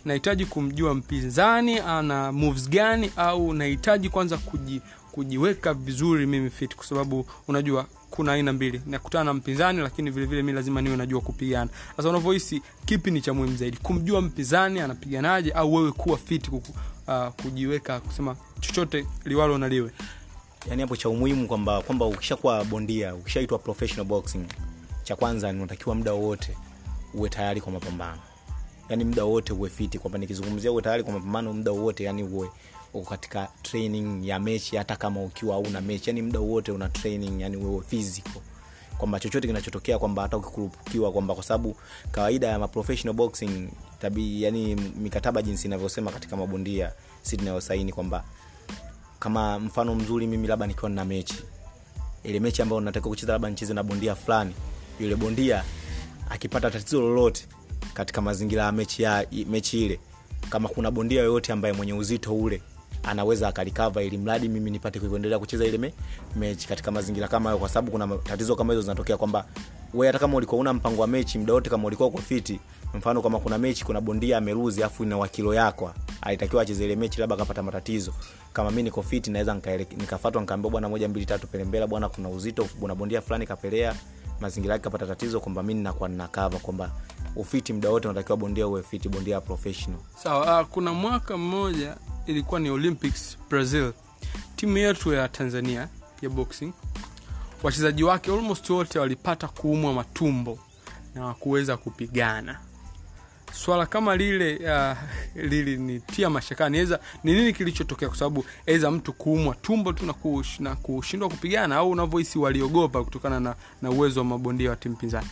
Nahitaji 0.05 0.45
kumjua 0.45 0.93
mpinzani 0.93 1.79
ana 1.79 2.31
moves 2.31 2.69
gani 2.69 3.11
au 3.15 3.53
nahitaji 3.53 4.09
kwanza 4.09 4.37
kuji, 4.37 4.81
kujiweka 5.11 5.73
vizuri 5.73 6.25
mimi 6.27 6.49
fit 6.49 6.75
kwa 6.75 6.85
sababu 6.85 7.25
unajua 7.47 7.85
kuna 8.17 8.31
aina 8.33 8.53
mbili. 8.53 8.81
Nakutana 8.85 9.23
na 9.23 9.33
mpinzani 9.33 9.79
lakini 9.81 10.11
vile 10.11 10.25
vile 10.25 10.43
mi 10.43 10.51
lazima 10.51 10.81
niwe 10.81 10.97
najua 10.97 11.21
kupigana. 11.21 11.69
Sasa 11.97 12.09
unavyohisi 12.09 12.61
kipi 12.85 13.11
ni 13.11 13.21
cha 13.21 13.33
muhimu 13.33 13.57
zaidi? 13.57 13.77
Kumjua 13.77 14.21
mpinzani 14.21 14.79
anapiganaje 14.79 15.51
au 15.51 15.73
wewe 15.73 15.91
kuwa 15.91 16.17
fiti 16.17 16.49
kuku, 16.49 16.73
uh, 17.07 17.27
kujiweka 17.27 17.99
kusema 17.99 18.35
chochote 18.59 19.05
liwalo 19.25 19.57
na 19.57 19.67
liwe? 19.69 19.91
Yani 20.69 20.81
hapo 20.81 20.95
cha 20.95 21.09
umuhimu 21.09 21.47
kwamba 21.47 21.81
kwamba 21.81 22.05
ukishakuwa 22.05 22.63
bondia 22.65 23.15
ukishaitwa 23.15 23.59
professional 23.59 24.05
boxing 24.05 24.45
cha 25.03 25.15
kwanza 25.15 25.49
unatakiwa 25.49 25.95
muda 25.95 26.13
wowote 26.13 26.57
uwe 27.13 27.29
tayari 27.29 27.61
kwa 27.61 27.71
mapambano. 27.71 28.21
Yani 28.89 29.03
muda 29.05 29.23
wowote 29.23 29.53
uwe 29.53 29.69
fiti. 29.69 29.99
Kwamba 29.99 30.17
nikizungumzia 30.19 30.71
uwe 30.71 30.81
tayari 30.81 31.03
kwa 31.03 31.13
mapambano 31.13 31.53
muda 31.53 31.71
wowote 31.71 32.03
yani 32.03 32.23
uwe 32.23 32.49
katika 33.01 33.47
training 33.63 34.27
ya 34.27 34.39
mechi 34.39 34.75
hata 34.75 34.95
kama 34.95 35.21
ukiwa 35.23 35.53
hauna 35.53 35.81
mechi 35.81 36.09
yani 36.09 36.21
muda 36.21 36.39
wote 36.39 36.71
una 36.71 36.89
training 36.89 37.41
yani 37.41 37.57
wewe 37.57 37.81
physical. 37.81 38.41
Kwamba 38.97 39.19
chochote 39.19 39.47
kinachotokea 39.47 39.99
kwamba 39.99 40.21
hata 40.21 40.37
ukikurupukiwa 40.37 41.11
kwamba 41.11 41.33
kwa 41.35 41.43
sababu 41.43 41.75
kawaida 42.11 42.47
ya 42.47 42.59
maprofessional 42.59 43.15
boxing 43.15 43.69
tabi 44.01 44.43
yani 44.43 44.75
mikataba 44.75 45.41
jinsi 45.41 45.67
inavyosema 45.67 46.11
katika 46.11 46.37
mabondia 46.37 46.91
si 47.21 47.37
tunayosaini 47.37 47.93
kwamba 47.93 48.23
kama 49.19 49.59
mfano 49.59 49.95
mzuri 49.95 50.27
mimi 50.27 50.47
labda 50.47 50.67
nikiwa 50.67 50.89
na 50.89 51.05
mechi 51.05 51.43
ile 52.23 52.39
mechi 52.39 52.61
ambayo 52.61 52.81
natakiwa 52.81 53.09
kucheza 53.09 53.31
labda 53.33 53.49
nicheze 53.49 53.73
na 53.73 53.83
bondia 53.83 54.15
fulani 54.15 54.53
yule 54.99 55.15
bondia 55.15 55.63
akipata 56.29 56.71
tatizo 56.71 57.01
lolote 57.01 57.45
katika 57.93 58.21
mazingira 58.21 58.63
ya 58.63 58.71
mechi 58.71 59.03
ya 59.03 59.27
mechi 59.49 59.85
ile 59.85 59.99
kama 60.49 60.69
kuna 60.69 60.91
bondia 60.91 61.19
yoyote 61.21 61.53
ambaye 61.53 61.73
mwenye 61.73 61.93
uzito 61.93 62.35
ule 62.35 62.61
anaweza 63.07 63.47
akalikava 63.47 64.03
ili 64.03 64.17
mradi 64.17 64.49
mimi 64.49 64.71
nipate 64.71 64.99
kuendelea 64.99 65.39
kucheza 65.39 65.65
ile 65.65 65.77
me, 65.77 65.93
mechi 66.35 66.67
katika 66.67 66.91
mazingira 66.91 67.27
kama 67.27 67.49
hayo 67.49 67.59
kwa 67.59 67.69
sababu 67.69 67.91
kuna 67.91 68.07
tatizo 68.23 68.55
kama 68.55 68.73
hizo 68.73 68.81
zinatokea 68.81 69.17
kwamba 69.17 69.45
we 69.93 70.07
hata 70.07 70.19
kama 70.19 70.37
ulikuwa 70.37 70.61
una 70.61 70.73
mpango 70.73 71.01
wa 71.01 71.07
mechi 71.07 71.39
muda 71.39 71.53
wote 71.53 71.69
kama 71.69 71.87
ulikuwa 71.87 72.09
uko 72.09 72.17
fiti 72.17 72.59
mfano 72.93 73.21
kama 73.21 73.39
kuna 73.39 73.57
mechi 73.57 73.85
kuna 73.85 74.01
bondia 74.01 74.37
ameruzi 74.37 74.83
afu 74.83 75.05
na 75.05 75.17
wakilo 75.17 75.53
yako 75.53 75.91
alitakiwa 76.21 76.61
acheze 76.61 76.85
ile 76.85 76.95
mechi 76.95 77.19
labda 77.19 77.35
akapata 77.35 77.63
matatizo. 77.63 78.13
Kama 78.53 78.71
mi 78.71 78.83
niko 78.83 79.03
fiti 79.03 79.31
naweza 79.31 79.53
nikafatwa 79.97 80.41
nikaambia 80.41 80.71
bwana 80.71 80.89
moja 80.89 81.07
mbili 81.09 81.25
tatu 81.25 81.47
pelembela 81.47 81.87
bwana 81.87 82.09
kuna 82.09 82.29
uzito 82.29 82.67
bwana 82.79 82.95
bondia 82.95 83.21
fulani 83.21 83.47
kapelea 83.47 83.95
mazingira 84.39 84.73
yake 84.73 84.83
kapata 84.83 85.07
tatizo 85.07 85.39
kwamba 85.39 85.63
mi 85.63 85.73
ninakuwa 85.73 86.09
ninakava 86.09 86.59
kwamba 86.59 86.91
ufiti 87.35 87.73
muda 87.73 87.89
wote 87.89 88.07
unatakiwa 88.07 88.37
bondia 88.37 88.67
uwe 88.67 88.83
fiti 88.83 89.09
bondia 89.09 89.41
professional. 89.41 89.99
Sawa 90.23 90.61
uh, 90.61 90.67
kuna 90.67 90.93
mwaka 90.93 91.37
mmoja 91.37 91.97
ilikuwa 92.25 92.59
ni 92.59 92.69
olympics 92.69 93.37
brazil. 93.49 93.91
Timu 94.55 94.77
yetu 94.77 95.13
ya 95.13 95.29
tanzania 95.29 95.87
ya 96.21 96.29
boxing 96.29 96.71
wachezaji 97.63 98.03
wake 98.03 98.31
almost 98.31 98.69
wote 98.69 98.99
walipata 98.99 99.47
kuumwa 99.47 99.93
matumbo 99.93 100.59
na 101.15 101.33
kuweza 101.33 101.77
kupigana 101.77 102.59
swala 103.53 103.85
kama 103.85 104.15
lile 104.15 104.55
uh, 104.73 104.97
lilinitia 105.35 106.29
mashakani. 106.29 106.77
Eza 106.77 106.99
ni 107.23 107.33
nini 107.33 107.53
kilichotokea? 107.53 108.07
Kwa 108.07 108.17
sababu 108.17 108.45
eza 108.65 108.91
mtu 108.91 109.13
kuumwa 109.13 109.55
tumbo 109.55 109.93
tu 109.93 110.05
na 110.59 110.75
kushindwa 110.75 111.29
kupigana 111.29 111.75
au 111.75 111.89
unavyohisi 111.91 112.39
waliogopa 112.39 113.03
kutokana 113.03 113.39
na, 113.39 113.55
na 113.81 113.89
uwezo 113.89 114.19
wa 114.19 114.25
mabondia 114.25 114.69
wa 114.69 114.75
timu 114.75 114.95
pinzani? 114.95 115.27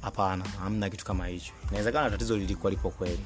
Hapana 0.00 0.44
hamna 0.62 0.90
kitu 0.90 1.04
kama 1.04 1.26
hicho. 1.26 1.52
Inawezekana 1.68 2.10
tatizo 2.10 2.36
lilikuwa 2.36 2.70
lipo 2.70 2.90
kweli. 2.90 3.20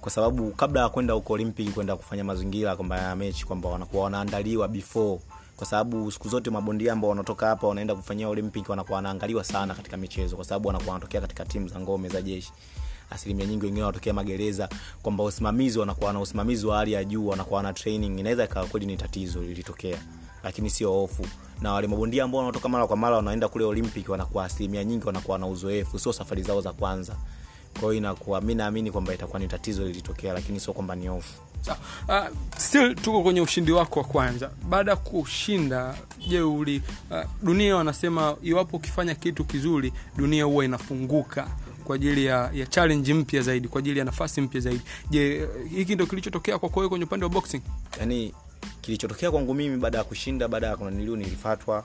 Kwa 0.00 0.10
sababu 0.10 0.50
kabla 0.50 0.80
ya 0.80 0.88
kwenda 0.88 1.14
huko 1.14 1.32
olympic 1.32 1.70
kwenda 1.74 1.96
kufanya 1.96 2.24
mazingira 2.24 2.76
kwamba 2.76 2.98
ya 2.98 3.16
mechi 3.16 3.46
kwamba 3.46 3.68
wanakuwa 3.68 4.04
wanaandaliwa 4.04 4.68
before. 4.68 5.20
Kwa 5.56 5.66
sababu 5.66 6.12
siku 6.12 6.28
zote 6.28 6.50
mabondia 6.50 6.92
ambao 6.92 7.10
wanatoka 7.10 7.46
hapa 7.46 7.66
wanaenda 7.66 7.94
kufanyia 7.94 8.28
olympic 8.28 8.68
wanakuwa 8.68 8.96
wanaangaliwa 8.96 9.44
sana 9.44 9.74
katika 9.74 9.96
michezo. 9.96 10.36
Kwa 10.36 10.44
sababu 10.44 10.68
wanakuwa 10.68 10.92
wanatokea 10.92 11.20
katika 11.20 11.44
timu 11.44 11.68
za 11.68 11.80
ngome 11.80 12.08
za 12.08 12.22
jeshi 12.22 12.52
asilimia 13.10 13.46
nyingi 13.46 13.64
wengine 13.64 13.82
wanatokea 13.84 14.12
magereza 14.14 14.68
kwamba 15.02 15.24
usimamizi 15.24 15.78
wanakuwa 15.78 16.12
na 16.12 16.20
usimamizi 16.20 16.66
wa 16.66 16.76
hali 16.76 16.92
ya 16.92 17.04
juu 17.04 17.26
wanakuwa 17.26 17.62
na 17.62 17.72
training. 17.72 18.18
Inaweza 18.18 18.44
ikawa 18.44 18.66
kweli 18.66 18.86
ni 18.86 18.96
tatizo 18.96 19.40
lilitokea 19.42 19.98
lakini 20.44 20.70
sio 20.70 20.92
hofu. 20.92 21.26
Na 21.60 21.72
wale 21.72 21.86
mabondia 21.86 22.24
ambao 22.24 22.40
wanatoka 22.40 22.68
mara 22.68 22.86
kwa 22.86 22.96
mara 22.96 23.16
wanaenda 23.16 23.48
kule 23.48 23.64
olympic 23.64 24.08
wanakuwa 24.08 24.44
asilimia 24.44 24.84
nyingi 24.84 25.06
wanakuwa 25.06 25.38
na 25.38 25.46
uzoefu 25.46 25.98
sio 25.98 26.12
safari 26.12 26.42
zao 26.42 26.60
za 26.60 26.72
kwanza. 26.72 27.16
Kwa 27.72 27.80
hiyo 27.82 27.94
inakuwa 27.94 28.40
mi 28.40 28.54
naamini 28.54 28.90
kwamba 28.90 29.14
itakuwa 29.14 29.38
ni 29.38 29.48
tatizo 29.48 29.84
lilitokea 29.84 30.32
lakini 30.32 30.60
sio 30.60 30.72
kwamba 30.72 30.94
ni 30.96 31.06
hofu. 31.08 31.40
Uh, 32.08 32.26
still 32.56 32.94
tuko 32.94 33.22
kwenye 33.22 33.40
ushindi 33.40 33.72
wako 33.72 33.98
wa 33.98 34.04
kwanza. 34.04 34.50
Baada 34.68 34.90
ya 34.90 34.96
kushinda 34.96 35.94
je 36.28 36.40
uli 36.40 36.82
uh, 37.10 37.18
dunia 37.42 37.76
wanasema 37.76 38.36
iwapo 38.42 38.76
ukifanya 38.76 39.14
kitu 39.14 39.44
kizuri 39.44 39.92
dunia 40.16 40.44
huwa 40.44 40.64
inafunguka 40.64 41.48
kwa 41.84 41.96
ajili 41.96 42.24
ya, 42.24 42.50
ya 42.54 42.66
challenge 42.66 43.14
mpya 43.14 43.42
zaidi 43.42 43.68
kwa 43.68 43.78
ajili 43.78 43.98
ya 43.98 44.04
nafasi 44.04 44.40
mpya 44.40 44.60
zaidi. 44.60 44.80
Je 45.10 45.48
hiki 45.70 45.94
ndo 45.94 46.06
kilichotokea 46.06 46.58
kwako 46.58 46.80
wewe 46.80 46.88
kwenye 46.88 47.04
upande 47.04 47.24
wa 47.26 47.30
boxing? 47.30 47.62
Yani 48.00 48.34
kilichotokea 48.80 49.30
kwangu 49.30 49.54
mimi 49.54 49.76
baada 49.76 49.98
ya 49.98 50.04
kushinda 50.04 50.48
baada 50.48 50.66
ya 50.66 50.76
kunaniliu 50.76 51.16
nilifatwa 51.16 51.84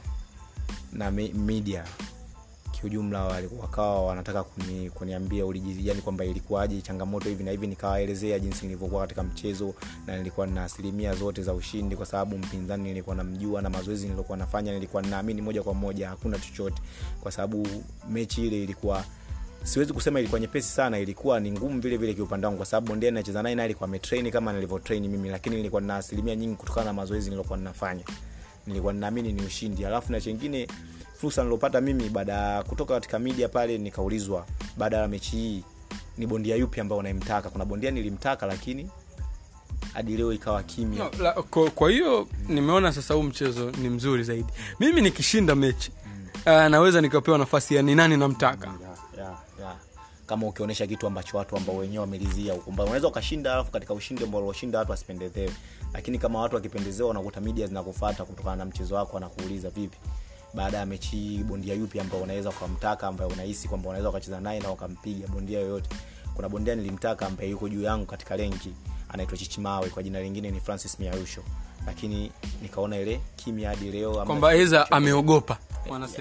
na 0.93 1.11
media. 1.11 1.83
Kiujumla 2.71 3.23
wakawa 3.61 4.05
wanataka 4.05 4.43
kuni, 4.43 4.89
kuniambia 4.89 5.45
ulijizi 5.45 5.87
yani 5.87 6.01
kwamba 6.01 6.25
ilikuwaje 6.25 6.81
changamoto 6.81 7.29
hivi 7.29 7.43
na 7.43 7.51
hivi 7.51 7.67
nikawaelezea 7.67 8.39
jinsi 8.39 8.65
nilivyokuwa 8.65 9.01
katika 9.01 9.23
mchezo 9.23 9.73
na 10.07 10.17
nilikuwa 10.17 10.47
na 10.47 10.63
asilimia 10.63 11.15
zote 11.15 11.43
za 11.43 11.53
ushindi 11.53 11.95
kwa 11.95 12.05
sababu 12.05 12.37
mpinzani 12.37 12.83
nilikuwa 12.83 13.15
namjua 13.15 13.61
na 13.61 13.69
mazoezi 13.69 14.07
nilikuwa 14.07 14.37
nafanya 14.37 14.73
nilikuwa 14.73 15.01
naamini 15.03 15.41
moja 15.41 15.63
kwa 15.63 15.73
moja 15.73 16.09
hakuna 16.09 16.39
chochote. 16.39 16.81
Kwa 17.21 17.31
sababu 17.31 17.67
mechi 18.09 18.47
ile 18.47 18.63
ilikuwa 18.63 19.05
siwezi 19.65 19.93
kusema 19.93 20.19
ilikuwa 20.19 20.39
nyepesi 20.41 20.69
sana 20.69 20.99
ilikuwa 20.99 21.39
ni 21.39 21.51
ngumu 21.51 21.81
vile 21.81 21.97
vile 21.97 22.13
kiupande 22.13 22.45
wangu 22.47 22.57
kwa 22.57 22.65
sababu 22.65 22.87
bondia 22.87 23.11
nacheza 23.11 23.43
naye 23.43 23.55
naye 23.55 23.65
alikuwa 23.65 23.89
ametrain 23.89 24.31
kama 24.31 24.53
nilivyotrain 24.53 25.07
mimi 25.07 25.29
lakini 25.29 25.55
nilikuwa 25.55 25.81
na 25.81 25.95
asilimia 25.95 26.35
nyingi 26.35 26.55
kutokana 26.55 26.85
na 26.85 26.93
mazoezi 26.93 27.29
nilikuwa 27.29 27.57
ninafanya. 27.57 28.03
Nilikuwa 28.67 28.93
ninaamini 28.93 29.33
ni 29.33 29.41
ushindi. 29.41 29.85
Alafu 29.85 30.11
na 30.11 30.21
chengine 30.21 30.67
fursa 31.17 31.43
nilopata 31.43 31.81
mimi 31.81 32.09
baada 32.09 32.33
ya 32.33 32.63
kutoka 32.63 32.93
katika 32.93 33.19
media 33.19 33.49
pale 33.49 33.77
nikaulizwa 33.77 34.45
baada 34.77 34.97
ya 34.97 35.07
mechi 35.07 35.31
hii 35.37 35.63
ni 36.17 36.27
bondia 36.27 36.55
yupi 36.55 36.79
ambao 36.79 36.97
unayemtaka? 36.97 37.49
Kuna 37.49 37.65
bondia 37.65 37.91
nilimtaka 37.91 38.45
lakini 38.45 38.89
hadi 39.93 40.17
leo 40.17 40.33
ikawa 40.33 40.63
kimya. 40.63 40.97
No, 41.03 41.11
la, 41.23 41.33
kwa, 41.33 41.69
kwa 41.69 41.91
hiyo 41.91 42.27
nimeona 42.47 42.91
sasa 42.93 43.13
huu 43.13 43.23
mchezo 43.23 43.71
ni 43.71 43.89
mzuri 43.89 44.23
zaidi. 44.23 44.49
Mimi 44.79 45.01
nikishinda 45.01 45.55
mechi 45.55 45.91
uh, 46.45 46.51
naweza 46.51 47.01
nikapewa 47.01 47.37
nafasi 47.37 47.75
ya 47.75 47.81
ni 47.81 47.95
nani 47.95 48.17
namtaka. 48.17 48.67
Ya. 48.67 48.73
Kama 50.25 50.47
ukionyesha 50.47 50.87
kitu 50.87 51.07
ambacho 51.07 51.37
watu 51.37 51.57
ambao 51.57 51.75
wenyewe 51.75 51.99
wamelizia 51.99 52.53
huko 52.53 52.71
Mbona 52.71 52.83
unaweza 52.85 53.07
ukashinda 53.07 53.53
alafu 53.53 53.71
katika 53.71 53.93
ushindi 53.93 54.23
ambao 54.23 54.41
ulioshinda 54.41 54.79
watu 54.79 54.91
wasipendezewe 54.91 55.51
lakini 55.93 56.19
kama 56.19 56.41
watu 56.41 56.55
wakipendezewa 56.55 57.09
unakuta 57.09 57.41
media 57.41 57.67
zinakufata 57.67 58.25
kutokana 58.25 58.55
na 58.55 58.65
mchezo 58.65 58.95
wako 58.95 59.13
wanakuuliza 59.13 59.69
vipi? 59.69 59.97
Baada 60.53 60.77
ya 60.77 60.85
mechi 60.85 61.15
hii 61.15 61.43
bondia 61.43 61.73
yupi 61.73 61.99
ambao 61.99 62.21
unaweza 62.21 62.49
ukamtaka 62.49 63.07
ambaye 63.07 63.31
unahisi 63.33 63.67
kwamba 63.67 63.89
unaweza 63.89 64.09
ukacheza 64.09 64.39
naye 64.39 64.59
na 64.59 64.71
ukampiga 64.71 65.27
bondia 65.27 65.59
yoyote? 65.59 65.89
Kuna 66.35 66.49
bondia 66.49 66.75
nilimtaka 66.75 67.27
ambaye 67.27 67.49
yuko 67.49 67.69
juu 67.69 67.81
yangu 67.81 68.05
katika 68.05 68.35
renki 68.35 68.73
anaitwa 69.09 69.37
chichimawe 69.37 69.89
kwa 69.89 70.03
jina 70.03 70.21
lingine 70.21 70.51
ni 70.51 70.59
francis 70.59 70.99
miausho 70.99 71.41
lakini 71.85 72.31
nikaona 72.61 72.97
ile 72.97 73.21
kimya 73.35 73.69
hadi 73.69 73.91
leo 73.91 74.25
kwamba 74.25 74.55
eza 74.55 74.91
ameogopa. 74.91 75.57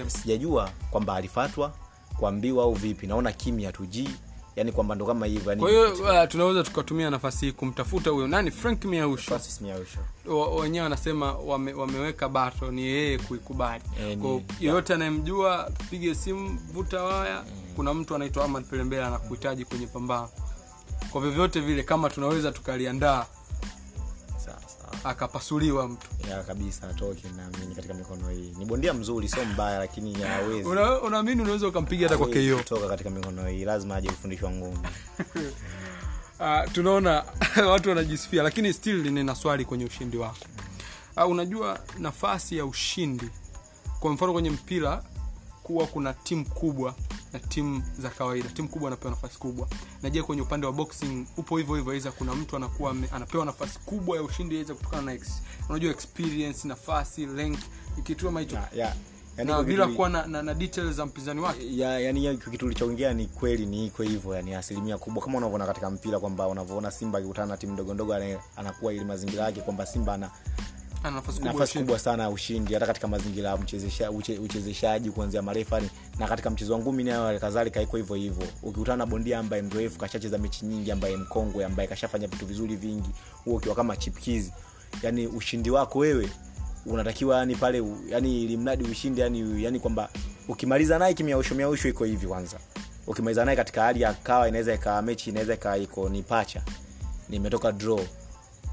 Sijajua 0.07 0.69
kwamba 0.91 1.15
alifatwa 1.15 1.73
kuambiwa 2.19 2.63
au 2.63 2.73
vipi? 2.73 3.07
Naona 3.07 3.31
kimya 3.31 3.71
tu 3.71 3.85
ji 3.85 4.09
yani 4.55 4.71
kwamba 4.71 4.95
ndo 4.95 5.05
kama 5.05 5.25
hivyo 5.25 5.49
yani 5.51 5.61
kwa 5.61 5.69
hiyo 5.71 5.93
uh, 5.93 6.27
tunaweza 6.29 6.63
tukatumia 6.63 7.09
nafasi 7.09 7.45
hii 7.45 7.51
kumtafuta 7.51 8.09
huyo 8.09 8.27
nani? 8.27 8.51
Frank 8.51 8.85
miausho. 8.85 9.31
Wenyewe 10.61 10.83
wanasema 10.83 11.33
wame, 11.33 11.73
wameweka 11.73 12.29
bato 12.29 12.71
ni 12.71 12.81
yeye 12.81 13.17
kuikubali. 13.17 13.83
Eh, 13.99 14.17
yeyote 14.59 14.93
anayemjua 14.93 15.71
pige 15.89 16.15
simu 16.15 16.59
vuta 16.73 17.03
waya. 17.03 17.43
Kuna 17.75 17.93
mtu 17.93 18.15
anaitwa 18.15 18.43
ahmad 18.45 18.65
pelembele 18.65 19.03
anakuhitaji 19.05 19.65
kwenye 19.65 19.87
pambano 19.87 20.29
kwa 21.11 21.21
vyovyote 21.21 21.59
vile 21.59 21.83
kama 21.83 22.09
tunaweza 22.09 22.51
tukaliandaa. 22.51 23.25
Akapasuliwa 25.05 25.87
mtu. 25.87 26.07
Ya 26.29 26.43
kabisa 26.43 26.89
atoke 26.89 27.27
naamini 27.37 27.75
katika 27.75 27.93
mikono 27.93 28.29
hii. 28.29 28.53
Ni 28.57 28.65
bondia 28.65 28.93
mzuri 28.93 29.27
sio 29.29 29.45
mbaya 29.45 29.79
lakini 29.79 30.13
hawezi. 30.21 30.69
Una- 30.69 31.01
unaamini 31.01 31.41
unaweza 31.41 31.67
ukampiga 31.67 32.07
hata 32.07 32.17
kwa 32.17 32.29
kio 32.29 32.57
kutoka 32.57 32.87
katika 32.87 33.09
mikono 33.09 33.47
hii. 33.47 33.65
Lazima 33.65 33.95
aje 33.95 34.09
kufundishwa 34.09 34.51
ngumi. 34.51 34.77
Uh, 36.39 36.71
tunaona 36.73 37.23
watu 37.71 37.89
wanajisifia 37.89 38.43
lakini 38.43 38.73
still 38.73 39.11
nina 39.11 39.35
swali 39.35 39.65
kwenye 39.65 39.85
ushindi 39.85 40.17
wako. 40.17 40.45
Uh, 41.17 41.29
unajua 41.29 41.79
nafasi 41.99 42.57
ya 42.57 42.65
ushindi 42.65 43.29
kwa 43.99 44.11
mfano 44.11 44.33
kwenye 44.33 44.49
mpira 44.49 45.03
kuwa 45.63 45.87
kuna 45.87 46.13
timu 46.13 46.45
kubwa 46.45 46.95
na 47.35 47.47
timu 47.47 47.83
za 47.99 48.09
kawaida. 48.09 48.49
Timu 48.49 48.67
kubwa 48.69 48.87
anapewa 48.87 49.11
nafasi 49.11 49.39
kubwa. 49.39 49.67
Naje 50.03 50.23
kwenye 50.23 50.41
upande 50.41 50.67
wa 50.67 50.73
boxing 50.73 51.25
upo 51.37 51.57
hivyo 51.57 51.75
hivyo 51.75 51.91
aidha 51.93 52.11
kuna 52.11 52.35
mtu 52.35 52.55
anakuwa 52.55 52.95
anapewa 53.11 53.45
nafasi 53.45 53.79
kubwa 53.79 54.17
ya 54.17 54.23
ushindi 54.23 54.57
aidha 54.57 54.73
kutokana 54.75 55.01
na 55.01 55.13
ex, 55.13 55.41
unajua 55.69 55.91
experience 55.91 56.67
nafasi 56.67 57.25
length 57.25 57.63
kitu 58.03 58.25
kama 58.25 58.39
hicho? 58.39 58.55
Ya- 58.55 58.69
ya- 58.75 58.95
yani 59.37 59.51
na 59.51 59.63
bila 59.63 59.87
kuwa 59.87 60.09
na, 60.09 60.25
na, 60.27 60.41
na 60.43 60.53
details 60.53 60.95
za 60.95 61.05
mpinzani 61.05 61.39
wake? 61.41 61.77
Ya, 61.77 61.99
yani 61.99 62.25
ya, 62.25 62.35
kitu 62.35 62.65
ulichoongea 62.65 63.13
ni 63.13 63.25
kweli 63.27 63.65
ni 63.65 63.85
iko 63.87 64.03
hivyo 64.03 64.35
yani 64.35 64.53
asilimia 64.55 64.97
kubwa. 64.97 65.23
Kama 65.23 65.37
unavyoona 65.37 65.65
katika 65.65 65.89
mpira 65.89 66.19
kwamba 66.19 66.47
unavyoona 66.47 66.91
simba 66.91 67.19
akikutana 67.19 67.47
na 67.47 67.57
timu 67.57 67.73
ndogo 67.73 67.93
ndogo 67.93 68.13
ana- 68.13 68.39
anakuwa 68.55 68.93
ili 68.93 69.05
mazingira 69.05 69.43
yake 69.43 69.61
kwamba 69.61 69.85
simba 69.85 70.13
ana 70.13 70.31
nafasi 71.11 71.37
kubwa 71.37 71.53
nafasi 71.53 71.77
kubwa 71.79 71.99
sana 71.99 72.23
ya 72.23 72.29
ushindi 72.29 72.73
hata 72.73 72.85
katika 72.85 73.07
mazingira 73.07 73.49
ya 73.99 74.11
uchezeshaji 74.41 75.11
kuanzia 75.11 75.41
marefari 75.41 75.89
na 76.19 76.27
katika 76.27 76.49
mchezo 76.49 76.73
wa 76.73 76.79
ngumi 76.79 77.03
nayo 77.03 77.39
kadhalika 77.39 77.81
iko 77.81 77.97
hivyo 77.97 78.15
hivyo. 78.15 78.47
Ukikutana 78.63 78.97
na 78.97 79.05
bondia 79.05 79.39
ambaye 79.39 79.61
mrefu 79.61 79.99
kashacheza 79.99 80.37
mechi 80.37 80.65
nyingi 80.65 80.91
ambaye 80.91 81.17
mkongwe 81.17 81.65
ambaye 81.65 81.87
kashafanya 81.87 82.27
vitu 82.27 82.45
vizuri 82.45 82.75
vingi 82.75 83.09
huo 83.45 83.55
ukiwa 83.55 83.75
kama 83.75 83.97
chipkizi. 83.97 84.53
Yani 85.01 85.27
ushindi 85.27 85.69
wako 85.69 85.99
wewe 85.99 86.29
unatakiwa 86.85 87.37
yani 87.37 87.55
pale 87.55 87.83
yani 88.09 88.43
ili 88.43 88.57
mradi 88.57 88.83
ushindi 88.83 89.21
yani, 89.21 89.63
yani 89.63 89.79
kwamba 89.79 90.09
ukimaliza 90.47 90.99
naye 90.99 91.13
kimiausho 91.13 91.55
miausho 91.55 91.89
iko 91.89 92.03
hivi 92.03 92.27
kwanza. 92.27 92.57
Ukimaliza 93.07 93.45
naye 93.45 93.57
katika 93.57 93.81
hali 93.83 94.01
ya 94.01 94.13
kawa 94.13 94.47
inaweza 94.47 94.73
ikawa 94.73 95.01
mechi 95.01 95.29
inaweza 95.29 95.53
ikawa 95.53 95.77
iko 95.77 96.09
ni 96.09 96.23
pacha. 96.23 96.61
Nimetoka 97.29 97.71
draw 97.71 97.99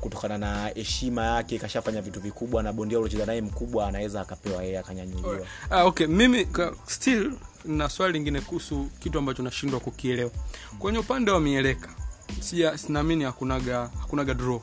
kutokana 0.02 0.38
na 0.38 0.66
heshima 0.68 1.24
yake 1.26 1.58
kashafanya 1.58 2.02
vitu 2.02 2.20
vikubwa 2.20 2.62
na 2.62 2.72
bondia 2.72 2.98
uliocheza 2.98 3.26
naye 3.26 3.40
mkubwa 3.40 3.86
anaweza 3.88 4.20
akapewa 4.20 4.62
yeye 4.62 4.78
akanyanyuliwa. 4.78 5.46
Ah, 5.70 5.84
okay. 5.84 6.06
Mimi 6.06 6.46
still 6.86 7.32
na 7.64 7.88
swali 7.88 8.12
lingine 8.12 8.40
kuhusu 8.40 8.88
kitu 9.00 9.18
ambacho 9.18 9.42
nashindwa 9.42 9.80
kukielewa. 9.80 10.30
Kwenye 10.78 10.98
upande 10.98 11.30
wa 11.30 11.40
mieleka 11.40 11.88
sinaamini 12.76 13.24
hakunaga 13.24 13.90
hakunaga 14.00 14.34
draw. 14.34 14.60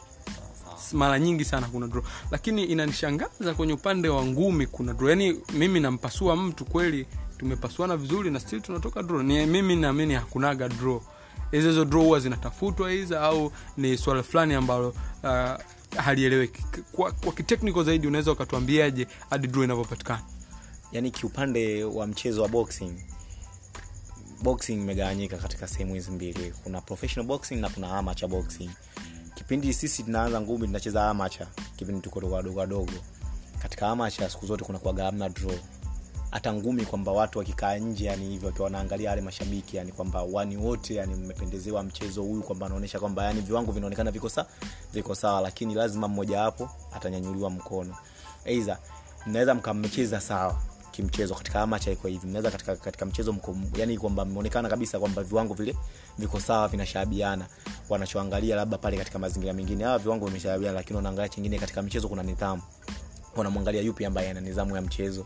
Mara 0.93 1.19
nyingi 1.19 1.45
sana 1.45 1.67
kuna 1.67 1.87
draw. 1.87 2.03
Lakini 2.31 2.63
inanishangaza 2.63 3.53
kwenye 3.53 3.73
upande 3.73 4.09
wa 4.09 4.25
ngumi 4.25 4.67
kuna 4.67 4.93
draw. 4.93 5.09
Yani 5.09 5.39
mimi 5.53 5.79
nampasua 5.79 6.35
mtu 6.35 6.65
kweli 6.65 7.07
tumepasuana 7.37 7.97
vizuri 7.97 8.31
na 8.31 8.39
still 8.39 8.61
tunatoka 8.61 9.03
draw. 9.03 9.23
Ni 9.23 9.45
mimi 9.45 9.75
naamini 9.75 10.13
hakunaga 10.13 10.69
draw 10.69 11.01
hizo 11.51 11.67
hizo 11.69 11.85
draw 11.85 12.03
huwa 12.03 12.19
zinatafutwa 12.19 12.91
hiza 12.91 13.21
au 13.21 13.51
ni 13.77 13.97
swala 13.97 14.23
fulani 14.23 14.53
ambalo 14.53 14.89
uh, 15.23 15.49
halieleweki. 15.97 16.63
Kwa, 16.91 17.11
kwa 17.11 17.31
kitechnical 17.33 17.83
zaidi 17.83 18.07
unaweza 18.07 18.31
ukatuambiaje 18.31 19.07
hadi 19.29 19.47
draw 19.47 19.63
inavyopatikana? 19.63 20.21
Yani 20.91 21.11
kiupande 21.11 21.83
wa 21.83 22.07
mchezo 22.07 22.41
wa 22.41 22.47
boxing 22.47 22.93
boxing 24.43 24.73
imegawanyika 24.73 25.37
katika 25.37 25.67
sehemu 25.67 25.93
hizi 25.93 26.11
mbili. 26.11 26.53
Kuna 26.63 26.81
professional 26.81 27.27
boxing 27.27 27.55
na 27.55 27.69
kuna 27.69 27.97
amateur 27.97 28.29
boxing. 28.29 28.69
Kipindi 29.35 29.73
sisi 29.73 30.03
tunaanza 30.03 30.41
ngumi 30.41 30.67
tunacheza 30.67 31.09
amateur 31.09 31.47
kipindi 31.75 32.01
tuko 32.01 32.19
wadogo 32.19 32.59
wadogo 32.59 32.93
katika 33.61 33.87
amateur 33.89 34.29
siku 34.29 34.45
zote 34.45 34.63
kuna 34.65 34.79
kuwaga 34.79 35.03
hamna 35.05 35.29
draw 35.29 35.51
hata 36.31 36.53
ngumi 36.53 36.85
kwamba 36.85 37.11
watu 37.11 37.39
wakikaa 37.39 37.75
nje 37.77 38.05
yani 38.05 38.29
hivyo 38.29 38.47
wakiwa 38.47 38.63
wanaangalia 38.65 39.09
wale 39.09 39.21
mashabiki 39.21 39.77
yani 39.77 39.91
kwamba 39.91 40.23
wani 40.23 40.57
wote 40.57 40.95
yani 40.95 41.15
mmependezewa 41.15 41.83
mchezo 41.83 42.23
huyu 42.23 42.41
kwamba 42.41 42.65
anaonyesha 42.65 42.99
kwamba 42.99 43.23
yani 43.23 43.41
viwango 43.41 43.71
vinaonekana 43.71 44.11
viko 44.11 44.29
sawa 44.29 44.47
viko 44.93 45.15
sawa 45.15 45.41
lakini 45.41 45.73
lazima 45.73 46.07
mmoja 46.07 46.41
wapo 46.41 46.69
atanyanyuliwa 46.95 47.49
mkono. 47.49 47.95
Aidha 48.45 48.77
mnaweza 49.27 49.55
mkamcheza 49.55 50.21
sawa 50.21 50.61
kimchezo 50.91 51.35
katika 51.35 51.61
amacha 51.61 51.91
iko 51.91 52.07
hivi. 52.07 52.27
Mnaweza 52.27 52.51
katika, 52.51 52.75
katika 52.75 53.05
mchezo 53.05 53.33
mko 53.33 53.55
yani 53.77 53.97
kwamba 53.97 54.25
mmeonekana 54.25 54.69
kabisa 54.69 54.99
kwamba 54.99 55.23
viwango 55.23 55.53
vile 55.53 55.75
viko 56.17 56.39
sawa 56.39 56.67
vinashabiana 56.67 57.45
wanachoangalia 57.89 58.55
labda 58.55 58.77
pale 58.77 58.97
katika 58.97 59.19
mazingira 59.19 59.53
mengine. 59.53 59.83
Hawa 59.83 59.97
viwango 59.99 60.25
vimeshabiana 60.25 60.75
lakini 60.75 60.97
wanaangalia 60.97 61.29
chingine 61.29 61.59
katika 61.59 61.81
michezo 61.81 62.07
kuna 62.07 62.23
nidhamu. 62.23 62.61
Wanamwangalia 63.35 63.81
yupi 63.81 64.05
ambaye 64.05 64.29
ana 64.29 64.41
nidhamu 64.41 64.75
ya 64.75 64.81
mchezo 64.81 65.25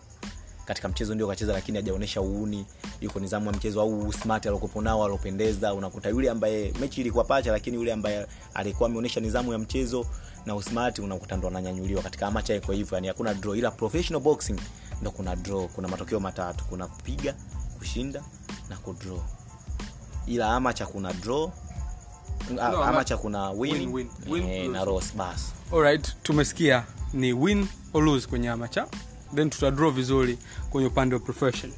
katika 0.66 0.88
mchezo 0.90 1.16
ndio 1.16 1.28
kacheza 1.28 1.54
lakini 1.54 1.78
hajaonyesha 1.78 2.22
uuni. 2.22 2.66
Yuko 3.02 3.20
nizamu 3.20 3.46
ya 3.46 3.52
mchezo 3.52 3.82
au 3.82 4.14
smart 4.14 4.46
aliokuwa 4.46 4.84
nao 4.84 5.06
alopendeza 5.06 5.74
unakuta 5.74 6.10
yule 6.10 6.30
ambaye 6.30 6.74
mechi 6.82 7.02
ilikuwa 7.02 7.24
pacha 7.24 7.52
lakini 7.52 7.78
yule 7.78 7.94
ambaye 7.94 8.28
alikuwa 8.54 8.90
ameonyesha 8.90 9.20
nizamu 9.20 9.52
ya 9.52 9.58
mchezo 9.60 10.06
na 10.46 10.56
usmart 10.56 11.00
unakuta 11.00 11.36
ndo 11.38 11.48
ananyanyuliwa 11.48 12.04
katika 12.04 12.28
amacha 12.28 12.56
iko 12.56 12.72
hivyo 12.72 12.96
yani 12.96 13.08
hakuna 13.08 13.34
draw. 13.34 13.56
Ila 13.56 13.72
professional 13.72 14.22
boxing 14.24 14.60
ndo 15.02 15.12
kuna 15.12 15.36
draw. 15.36 15.68
Kuna 15.68 15.88
matokeo 15.88 16.20
matatu. 16.20 16.66
Kuna 16.66 16.88
kupiga 16.88 17.36
kushinda 17.78 18.24
na 18.70 18.78
kudraw 18.78 19.20
ila 20.28 20.56
amacha 20.56 20.86
kuna 20.86 21.14
draw. 21.14 21.52
No, 22.50 22.72
no, 22.72 22.84
amacha 22.84 23.18
kuna 23.18 23.50
win, 23.52 23.74
win, 23.74 23.94
win, 23.94 24.10
win, 24.28 24.50
eh, 24.50 24.70
na 24.70 24.86
loss 24.86 25.16
basi 25.16 25.46
alright 25.74 26.16
tumesikia 26.24 26.84
ni 27.14 27.34
win 27.34 27.68
or 27.94 28.04
lose 28.04 28.28
kwenye 28.28 28.50
amacha 28.50 28.88
then 29.36 29.50
tutadraw 29.50 29.92
vizuri 29.92 30.38
kwenye 30.70 30.88
upande 30.88 31.16
wa 31.16 31.22
profession. 31.22 31.74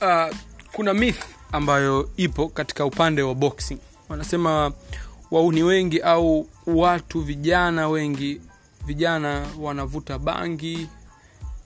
Uh, 0.00 0.36
kuna 0.72 0.94
myth 0.94 1.24
ambayo 1.52 2.10
ipo 2.16 2.48
katika 2.48 2.84
upande 2.84 3.22
wa 3.22 3.34
boxing. 3.34 3.78
Wanasema 4.08 4.72
wauni 5.30 5.62
wengi 5.62 6.00
au 6.00 6.48
watu 6.66 7.20
vijana 7.20 7.88
wengi 7.88 8.40
vijana 8.86 9.46
wanavuta 9.60 10.18
bangi 10.18 10.88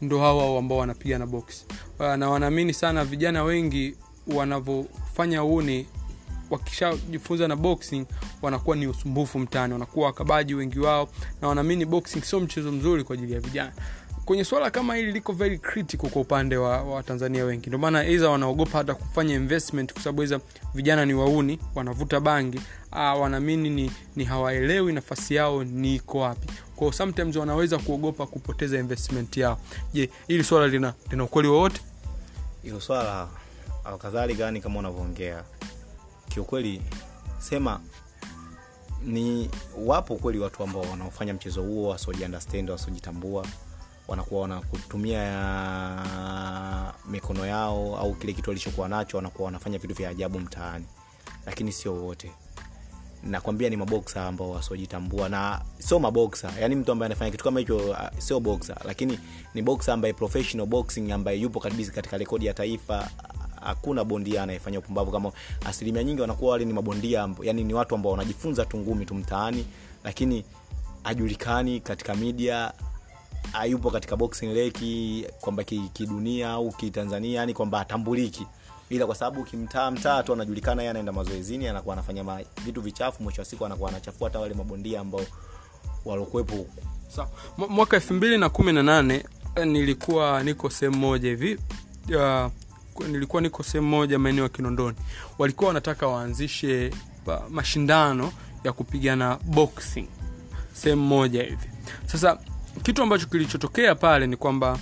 ndo 0.01 0.19
hawa 0.19 0.59
ambao 0.59 0.79
wanapigana 0.79 1.27
box. 1.27 1.67
Uh, 1.99 2.07
na 2.15 2.31
wanaamini 2.31 2.75
sana 2.75 3.05
vijana 3.05 3.43
wengi 3.45 3.95
wanavyofanya 5.21 5.45
uni 5.45 5.87
wakishajifunza 6.51 7.49
na 7.49 7.57
boxing 7.57 8.07
wanakuwa 8.43 8.77
ni 8.77 8.87
usumbufu 8.87 9.39
mtani 9.39 9.73
wanakuwa 9.73 10.07
wakabaji 10.07 10.55
wengi 10.55 10.79
wao 10.81 11.09
na 11.43 11.49
wanaamini 11.49 11.85
boxing 11.85 12.23
sio 12.23 12.41
mchezo 12.41 12.73
mzuri 12.73 13.05
kwa 13.05 13.15
ajili 13.15 13.33
ya 13.33 13.41
vijana. 13.41 13.73
Kwenye 14.25 14.45
swala 14.45 14.71
kama 14.71 14.95
hili 14.95 15.13
liko 15.13 15.33
very 15.33 15.59
critical 15.59 16.11
kwa 16.11 16.23
upande 16.23 16.57
wa, 16.57 16.83
wa 16.83 17.03
tanzania 17.03 17.45
wengi. 17.45 17.67
Ndio 17.67 17.79
maana 17.79 18.07
iza 18.09 18.31
wanaogopa 18.31 18.79
hata 18.79 18.95
kufanya 18.95 19.35
investment 19.35 19.93
kwa 19.93 20.03
sababu 20.03 20.23
iza 20.23 20.41
vijana 20.75 21.07
ni 21.07 21.15
wauni 21.15 21.59
wanavuta 21.75 22.21
bangi 22.21 22.61
wanaamini 22.93 23.71
ni, 23.71 23.91
ni 24.17 24.25
hawaelewi 24.25 24.93
nafasi 24.93 25.35
yao 25.35 25.65
ni 25.65 25.95
iko 25.95 26.19
wapi. 26.19 26.49
Kwao 26.77 26.93
sometimes 26.93 27.37
wanaweza 27.37 27.79
kuogopa 27.79 28.27
kupoteza 28.27 28.79
investment 28.79 29.37
yao. 29.37 29.59
Je 29.93 30.11
hili 30.29 30.45
swala 30.45 30.67
lina, 30.69 30.95
lina 31.11 31.25
ukweli 31.25 31.49
wowote? 31.49 31.81
Hilo 32.63 32.81
swala 32.81 33.29
alkadhalika 33.91 34.45
yani 34.45 34.61
kama 34.61 34.79
unavyoongea? 34.79 35.45
Kiukweli 36.29 36.83
sema 37.39 37.81
ni 39.03 39.51
wapo 39.87 40.17
kweli 40.17 40.39
watu 40.39 40.63
ambao 40.63 40.83
wanaofanya 40.83 41.35
mchezo 41.35 41.63
huo 41.63 41.89
wasiojiunderstand 41.89 42.71
wasiojitambua 42.71 43.47
wanakuwa 44.09 44.41
wanakutumia 44.43 45.23
mikono 47.11 47.47
yao 47.47 47.97
au 47.97 48.15
kile 48.15 48.33
kitu 48.33 48.51
walichokuwa 48.51 48.89
nacho 48.89 49.17
wanakuwa 49.17 49.47
wanafanya 49.47 49.79
vitu 49.79 49.95
vya 49.95 50.11
ajabu 50.11 50.41
mtaani. 50.41 50.85
Lakini 51.47 51.73
sio 51.73 51.95
wote. 51.95 52.33
Nakwambia 53.23 53.71
ni 53.71 53.77
maboksa 53.77 54.27
ambao 54.27 54.51
wasiojitambua 54.51 55.29
na 55.29 55.63
sio 55.79 55.99
maboksa. 55.99 56.53
Yani 56.61 56.75
mtu 56.75 56.93
ambaye 56.93 57.07
anafanya 57.07 57.31
kitu 57.31 57.45
kama 57.45 57.61
hicho 57.61 57.77
uh, 57.77 57.97
sio 58.19 58.41
boksa. 58.41 58.77
Lakini 58.85 59.19
ni 59.55 59.63
boksa 59.63 59.93
ambaye 59.93 60.15
professional 60.15 60.67
boxing 60.67 61.13
ambaye 61.13 61.39
yupo 61.41 61.61
kabisa 61.61 61.93
katika 61.93 62.19
rekodi 62.19 62.47
ya 62.47 62.55
taifa 62.55 63.11
hakuna 63.61 64.05
bondia 64.05 64.43
anayefanya 64.43 64.79
upumbavu. 64.79 65.11
Kama 65.11 65.33
asilimia 65.65 66.05
nyingi 66.05 66.21
wanakuwa 66.21 66.53
wale 66.53 66.65
ni 66.65 66.73
mabondia 66.73 67.29
yani 67.43 67.65
ni 67.65 67.75
watu 67.75 67.95
ambao 67.95 68.13
wanajifunza 68.13 68.65
tu 68.65 68.79
ngumi 68.79 69.07
tu 69.07 69.15
mtaani 69.15 69.67
lakini 70.05 70.45
ajulikani 71.05 71.81
katika 71.81 72.15
media 72.15 72.73
hayupo 73.53 73.91
katika 73.91 74.17
boxing 74.17 74.47
leki 74.47 75.27
kwamba 75.41 75.65
ki- 75.65 75.91
au 76.47 76.71
kitanzania 76.73 77.41
yani 77.41 77.55
kwamba 77.55 77.81
atambuliki 77.81 78.47
ila 78.91 79.07
kwa 79.07 79.15
sababu 79.15 79.45
kimtaa 79.45 79.91
mtaa 79.91 80.23
tu 80.23 80.33
anajulikana 80.33 80.83
yeye 80.83 80.91
anaenda 80.91 81.13
mazoezini 81.13 81.69
anakuwa 81.69 81.93
anafanya 81.93 82.25
ma, 82.25 82.41
vitu 82.65 82.81
vichafu 82.81 83.23
mwisho 83.23 83.41
wa 83.41 83.45
siku 83.45 83.67
anakuwa 83.67 83.91
anachafua 83.91 84.29
hata 84.29 84.39
wale 84.41 84.55
mabondia 84.55 85.01
ambao 85.01 85.21
walokuwepo 86.05 86.57
huku. 86.57 86.71
Mwa- 87.59 87.69
mwaka 87.69 87.97
elfu 87.97 88.15
mbili 88.15 88.39
na 88.39 88.49
kumi 88.49 88.73
na 88.73 88.83
nane 88.83 89.25
eh, 89.57 89.67
nilikuwa 89.67 90.43
niko 90.43 90.71
sehemu 90.71 90.97
moja 90.99 91.29
hivi 91.29 91.55
uh, 91.55 92.51
nilikuwa 93.09 93.43
niko 93.43 93.63
sehemu 93.63 93.89
moja 93.89 94.19
maeneo 94.19 94.43
ya 94.45 94.49
kinondoni. 94.49 94.97
Walikuwa 95.39 95.69
wanataka 95.69 96.07
waanzishe 96.07 96.91
mashindano 97.51 98.33
ya 98.65 98.73
kupigana 98.73 99.39
boxing. 99.45 100.09
Sehemu 100.73 101.03
moja 101.03 101.43
hivi. 101.43 101.69
Sasa 102.07 102.39
kitu 102.83 103.03
ambacho 103.03 103.27
kilichotokea 103.27 103.95
pale 103.95 104.27
ni 104.27 104.37
kwamba 104.37 104.79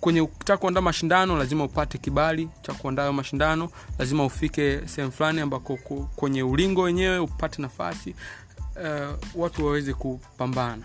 kwenye 0.00 0.20
ukitaka 0.20 0.56
kuandaa 0.56 0.80
mashindano 0.80 1.36
lazima 1.38 1.64
upate 1.64 1.98
kibali 1.98 2.48
cha 2.62 2.72
kuandaa 2.72 3.12
mashindano. 3.12 3.70
Lazima 3.98 4.24
ufike 4.24 4.80
sehemu 4.88 5.12
fulani 5.12 5.40
ambako 5.40 5.76
kwenye 6.16 6.42
ulingo 6.42 6.82
wenyewe 6.82 7.18
upate 7.18 7.62
nafasi 7.62 8.14
uh, 8.76 9.42
watu 9.42 9.66
waweze 9.66 9.94
kupambana 9.94 10.82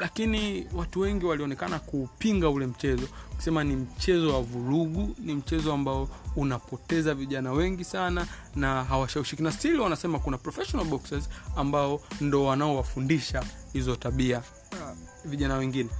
lakini 0.00 0.66
watu 0.74 1.00
wengi 1.00 1.26
walionekana 1.26 1.78
kuupinga 1.78 2.48
ule 2.48 2.66
mchezo 2.66 3.08
kusema 3.36 3.64
ni 3.64 3.76
mchezo 3.76 4.34
wa 4.34 4.40
vurugu 4.42 5.14
ni 5.18 5.34
mchezo 5.34 5.72
ambao 5.72 6.08
unapoteza 6.36 7.14
vijana 7.14 7.52
wengi 7.52 7.84
sana 7.84 8.26
na 8.56 8.84
hawashaushiki 8.84 9.42
na 9.42 9.52
stili 9.52 9.78
wanasema 9.78 10.18
kuna 10.18 10.38
professional 10.38 10.86
boxers 10.86 11.28
ambao 11.56 12.00
ndo 12.20 12.44
wanaowafundisha 12.44 13.44
hizo 13.72 13.96
tabia. 13.96 14.42
Uh, 14.72 15.30
vijana 15.30 15.56
wengine 15.56 15.90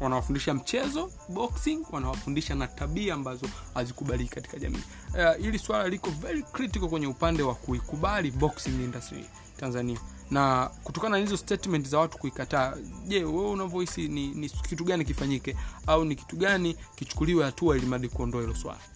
wanawafundisha 0.00 0.54
mchezo 0.54 1.10
boxing 1.28 1.78
wanawafundisha 1.92 2.54
na 2.54 2.66
tabia 2.66 3.14
ambazo 3.14 3.46
hazikubaliki 3.74 4.34
katika 4.34 4.58
jamii. 4.58 4.82
Uh, 5.08 5.42
hili 5.44 5.58
swala 5.58 5.88
liko 5.88 6.10
very 6.10 6.42
critical 6.42 6.88
kwenye 6.88 7.06
upande 7.06 7.42
wa 7.42 7.54
kuikubali 7.54 8.30
boxing 8.30 8.70
industry 8.84 9.24
tanzania 9.56 9.98
na 10.30 10.70
kutokana 10.84 11.16
na 11.16 11.24
hizo 11.24 11.36
statement 11.36 11.88
za 11.88 11.98
watu 11.98 12.18
kuikataa 12.18 12.74
je 13.06 13.24
wewe 13.24 13.50
unavyohisi 13.50 14.08
ni, 14.08 14.28
ni 14.28 14.48
kitu 14.48 14.84
gani 14.84 15.04
kifanyike? 15.04 15.56
Au 15.86 16.04
ni 16.04 16.16
kitu 16.16 16.36
gani 16.36 16.76
kichukuliwe 16.96 17.44
hatua 17.44 17.76
ili 17.76 17.86
mradi 17.86 18.08
kuondoa 18.08 18.40
hilo 18.40 18.54
swala? 18.54 18.80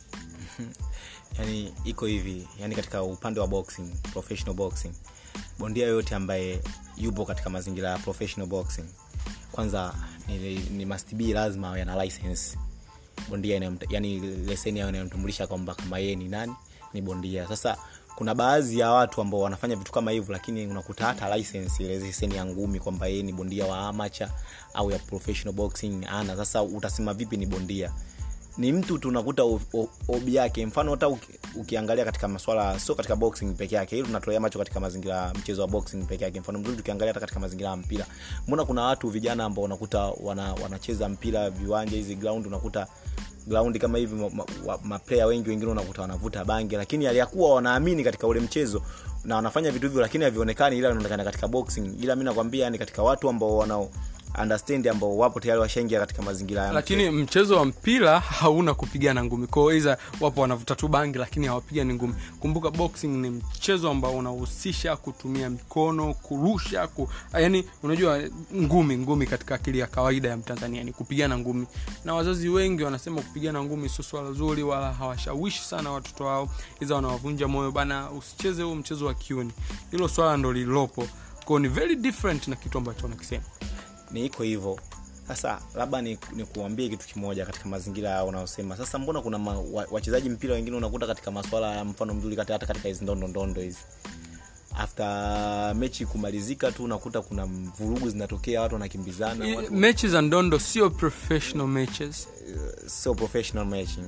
Yani 1.39 1.75
iko 1.85 2.07
hivi. 2.07 2.49
Yani 2.61 2.75
katika 2.75 3.03
upande 3.03 3.41
wa 3.41 3.47
boxing 3.47 3.95
professional 4.13 4.55
boxing 4.55 4.93
bondia 5.59 5.87
yoyote 5.87 6.15
ambaye 6.15 6.61
yupo 6.97 7.25
katika 7.25 7.51
mazingira 7.51 7.91
ya 7.91 7.99
professional 7.99 8.49
boxing 8.49 8.85
kwanza 9.53 9.95
ni, 10.29 10.57
ni 10.59 10.87
must 10.87 11.15
be 11.15 11.25
lazima 11.33 11.69
awe 11.69 11.85
na 11.85 12.05
license. 12.05 12.59
Bondia 13.29 13.73
yani 13.91 14.21
leseni 14.21 14.81
ayo 14.81 14.89
inayomtambulisha 14.89 15.47
kwamba 15.47 15.75
kama 15.75 15.99
yeye 15.99 16.17
ni 16.17 16.29
nani 16.29 16.55
ni 16.95 17.03
bondia. 17.03 17.49
Sasa 17.49 17.77
kuna 18.15 18.35
baadhi 18.35 18.79
ya 18.79 18.91
watu 18.91 19.21
ambao 19.21 19.41
wanafanya 19.41 19.77
vitu 19.77 19.93
kama 19.93 20.11
hivyo 20.11 20.33
lakini 20.33 20.67
unakuta 20.67 21.07
hata 21.07 21.37
license 21.37 21.83
ile 21.85 21.99
leseni 21.99 22.37
ya 22.37 22.45
ngumi 22.45 22.81
kwamba 22.81 23.07
yeye 23.07 23.23
ni 23.23 23.33
bondia 23.33 23.67
wa 23.67 23.79
amacha 23.79 24.31
au 24.75 24.91
ya 24.91 24.99
professional 24.99 25.55
boxing 25.55 26.07
ana 26.11 26.37
sasa 26.37 26.63
utasema 26.63 27.15
vipi 27.15 27.37
ni 27.37 27.47
bondia? 27.47 27.93
Ni 28.59 28.73
mtu 28.73 28.99
tunakuta 28.99 29.43
obi 30.09 30.35
yake 30.35 30.67
mfano 30.67 30.91
hata 30.91 31.09
ukiangalia 31.57 32.05
katika 32.05 32.29
maswala 32.29 32.79
sio 32.81 32.95
katika 32.95 33.17
boxing 33.17 33.53
peke 33.55 33.75
yake 33.75 33.97
hili 33.97 34.07
tunatolea 34.09 34.41
macho 34.41 34.59
katika 34.59 34.81
mazingira 34.81 35.33
mchezo 35.35 35.63
wa 35.63 35.69
boxing 35.69 36.05
peke 36.05 36.25
yake. 36.25 36.41
Mfano 36.41 36.59
mzuri 36.59 36.77
tukiangalia 36.77 37.11
hata 37.11 37.21
katika 37.21 37.41
mazingira 37.41 37.71
ya 37.71 37.77
mpira. 37.77 38.07
Mbona 38.47 38.65
kuna 38.65 38.83
watu 38.83 39.09
vijana 39.09 39.45
ambao 39.45 39.65
unakuta 39.65 39.99
wana, 40.05 40.55
wanacheza 40.55 41.09
mpira 41.09 41.51
viwanja 41.51 41.97
hizi 41.97 42.15
ground 42.15 42.47
unakuta 42.47 42.87
ground 43.47 43.79
kama 43.79 43.99
hivi 43.99 44.15
maplaya 44.15 44.79
ma, 44.85 45.01
ma 45.19 45.27
wengi 45.27 45.51
wengine 45.51 45.71
unakuta 45.71 46.03
wanavuta 46.03 46.45
bangi 46.45 46.77
lakini 46.77 47.07
aliyakuwa 47.07 47.55
wanaamini 47.55 48.05
katika 48.05 48.27
ule 48.27 48.41
mchezo 48.41 48.83
na 49.25 49.37
wanafanya 49.37 49.71
vitu 49.71 49.87
hivyo 49.87 50.01
lakini 50.03 50.25
havionekani 50.25 50.79
ila 50.79 50.89
vinaonekana 50.89 51.25
katika 51.25 51.49
boxing. 51.49 51.95
Ila 52.03 52.17
mi 52.17 52.25
nakwambia 52.25 52.71
ni 52.71 52.79
katika 52.79 53.03
watu 53.03 53.29
ambao 53.29 53.57
wanao 53.57 53.91
understand 54.43 54.89
ambao 54.89 55.17
wapo 55.19 55.41
tayari 55.41 55.61
washaingia 55.61 56.01
katika 56.01 56.23
mazingira 56.23 56.63
ya 56.67 56.73
lakini 56.73 57.11
mchezo. 57.11 57.57
wa 57.57 57.65
mpira 57.65 58.21
hauna 58.21 58.75
kupigana 58.75 59.25
ngumi. 59.25 59.47
Kwao 59.47 59.73
iza 59.73 59.99
wapo 60.21 60.41
wanavuta 60.41 60.75
tu 60.75 60.89
bangi 60.89 61.19
lakini 61.19 61.47
hawapigani 61.47 61.95
ngumi. 61.95 62.15
Kumbuka 62.41 62.71
boxing 62.71 63.07
ni 63.09 63.31
mchezo 63.31 63.91
ambao 63.91 64.13
unahusisha 64.17 64.97
kutumia 64.97 65.51
mikono 65.51 66.15
kurusha 66.15 66.87
ku, 66.87 67.09
yani 67.35 67.65
unajua 67.83 68.21
ngumi 68.57 68.99
ngumi 68.99 69.27
katika 69.27 69.55
akili 69.55 69.79
ya 69.79 69.87
kawaida 69.87 70.29
ya 70.29 70.37
mtanzania 70.37 70.85
ni 70.85 70.93
kupigana 70.93 71.39
ngumi. 71.39 71.67
Na 72.05 72.15
wazazi 72.15 72.49
wengi 72.49 72.83
wanasema 72.83 73.23
kupigana 73.23 73.63
ngumi 73.65 73.89
sio 73.89 74.05
swala 74.05 74.33
zuri 74.33 74.63
wala 74.63 74.93
hawashawishi 74.93 75.63
sana 75.65 75.91
watoto 75.91 76.25
wao 76.25 76.49
iza 76.81 76.95
wanawavunja 76.95 77.49
moyo 77.49 77.71
bana 77.71 78.11
usicheze 78.11 78.63
huu 78.63 78.75
mchezo 78.75 79.07
wa 79.07 79.15
kiuni. 79.15 79.53
Hilo 79.91 80.09
swala 80.09 80.37
ndo 80.37 80.53
lililopo. 80.53 81.09
Kwao 81.45 81.59
ni 81.59 81.69
very 81.69 81.97
different 81.97 82.49
na 82.49 82.57
kitu 82.57 82.79
ambacho 82.79 83.03
wanakisema 83.03 83.45
ni 84.13 84.27
iko 84.27 84.43
hivyo. 84.43 84.81
Sasa 85.29 85.61
labda 85.75 86.03
ni, 86.03 86.19
ni 86.33 86.45
kuambie 86.45 86.89
kitu 86.89 87.07
kimoja 87.07 87.47
katika 87.47 87.69
mazingira 87.69 88.25
unaosema. 88.25 88.77
Sasa 88.77 88.99
mbona 88.99 89.21
kuna 89.21 89.39
ma, 89.39 89.59
wa, 89.59 89.87
wachezaji 89.91 90.29
mpira 90.29 90.55
wengine 90.55 90.77
unakuta 90.77 91.07
katika 91.07 91.31
maswala 91.31 91.75
ya 91.77 91.85
mfano 91.85 92.15
mzuri 92.15 92.37
hata 92.37 92.59
katika 92.59 92.89
hizi 92.89 93.05
ndondo 93.05 93.29
ndondo 93.29 93.61
hizi? 93.61 93.79
After 94.79 95.75
mechi 95.77 96.07
kumalizika 96.07 96.73
tu 96.73 96.85
unakuta 96.85 97.23
kuna 97.23 97.47
vurugu 97.47 98.11
zinatokea 98.11 98.61
watu 98.61 98.75
wanakimbizana 98.75 99.57
watu, 99.57 99.73
mechi 99.75 100.09
za 100.09 100.23
ndondo 100.23 100.59
sio 100.59 100.91
professional 100.91 101.67
matches. 101.69 102.29
Sio 102.87 103.15
professional 103.15 103.67
matching. 103.69 104.05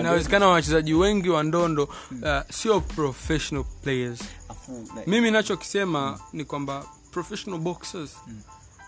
Inawezekana 0.00 0.46
wachezaji 0.46 0.94
wengi 0.94 1.28
wa 1.28 1.42
ndondo 1.42 1.84
uh, 1.84 2.28
sio 2.50 2.80
professional 2.80 3.64
players. 3.82 4.20
Afu 4.48 4.72
na- 4.94 5.02
mimi 5.06 5.30
nachokisema 5.30 6.20
ni 6.32 6.44
kwamba 6.44 6.84
professional 7.10 7.60
boxers 7.60 8.10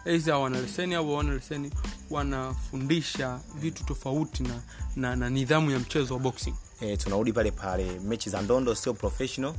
aidha 0.07 0.39
wana 0.39 0.61
leseni 0.61 0.95
au 0.95 1.15
wana 1.15 1.35
leseni 1.35 1.71
wanafundisha 2.11 3.41
vitu 3.55 3.85
tofauti 3.85 4.43
na, 4.43 4.61
na, 4.97 5.17
na 5.17 5.31
nidhamu 5.31 5.71
ya 5.71 5.79
mchezo 5.79 6.15
wa 6.15 6.21
boxing. 6.21 6.55
E, 6.81 6.97
tunarudi 6.97 7.33
pale 7.33 7.51
pale 7.51 8.01
mechi 8.01 8.31
za 8.31 8.43
ndondo 8.43 8.75
sio 8.75 8.95
professional 8.95 9.55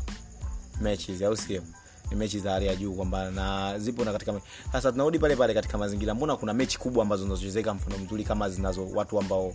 mechi 0.82 1.26
au 1.26 1.38
sio 1.38 1.64
ni 2.10 2.16
mechi 2.16 2.40
za 2.40 2.52
hali 2.52 2.66
ya 2.68 2.76
juu 2.76 2.94
kwamba 2.94 3.32
na 3.32 3.80
zipo 3.80 4.06
na 4.06 4.12
katika 4.12 4.42
sasa 4.72 4.92
tunarudi 4.92 5.20
pale 5.20 5.36
pale 5.36 5.54
katika 5.54 5.78
mazingira 5.78 6.14
mbona 6.14 6.36
kuna 6.36 6.54
mechi 6.54 6.80
kubwa 6.80 7.04
ambazo 7.04 7.24
zinazochezeka 7.24 7.74
mfano 7.74 7.98
mzuri 7.98 8.24
kama 8.24 8.50
zinazo 8.50 8.88
watu 8.90 9.20
ambao 9.20 9.54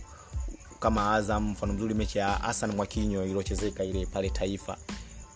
kama 0.79 1.13
azam 1.13 1.49
mfano 1.51 1.73
mzuri 1.73 1.93
mechi 1.93 2.17
ya 2.17 2.27
hasan 2.27 2.75
mwakinyo 2.75 3.23
iliyochezeka 3.25 3.83
ile 3.83 4.05
pale 4.05 4.29
taifa. 4.29 4.77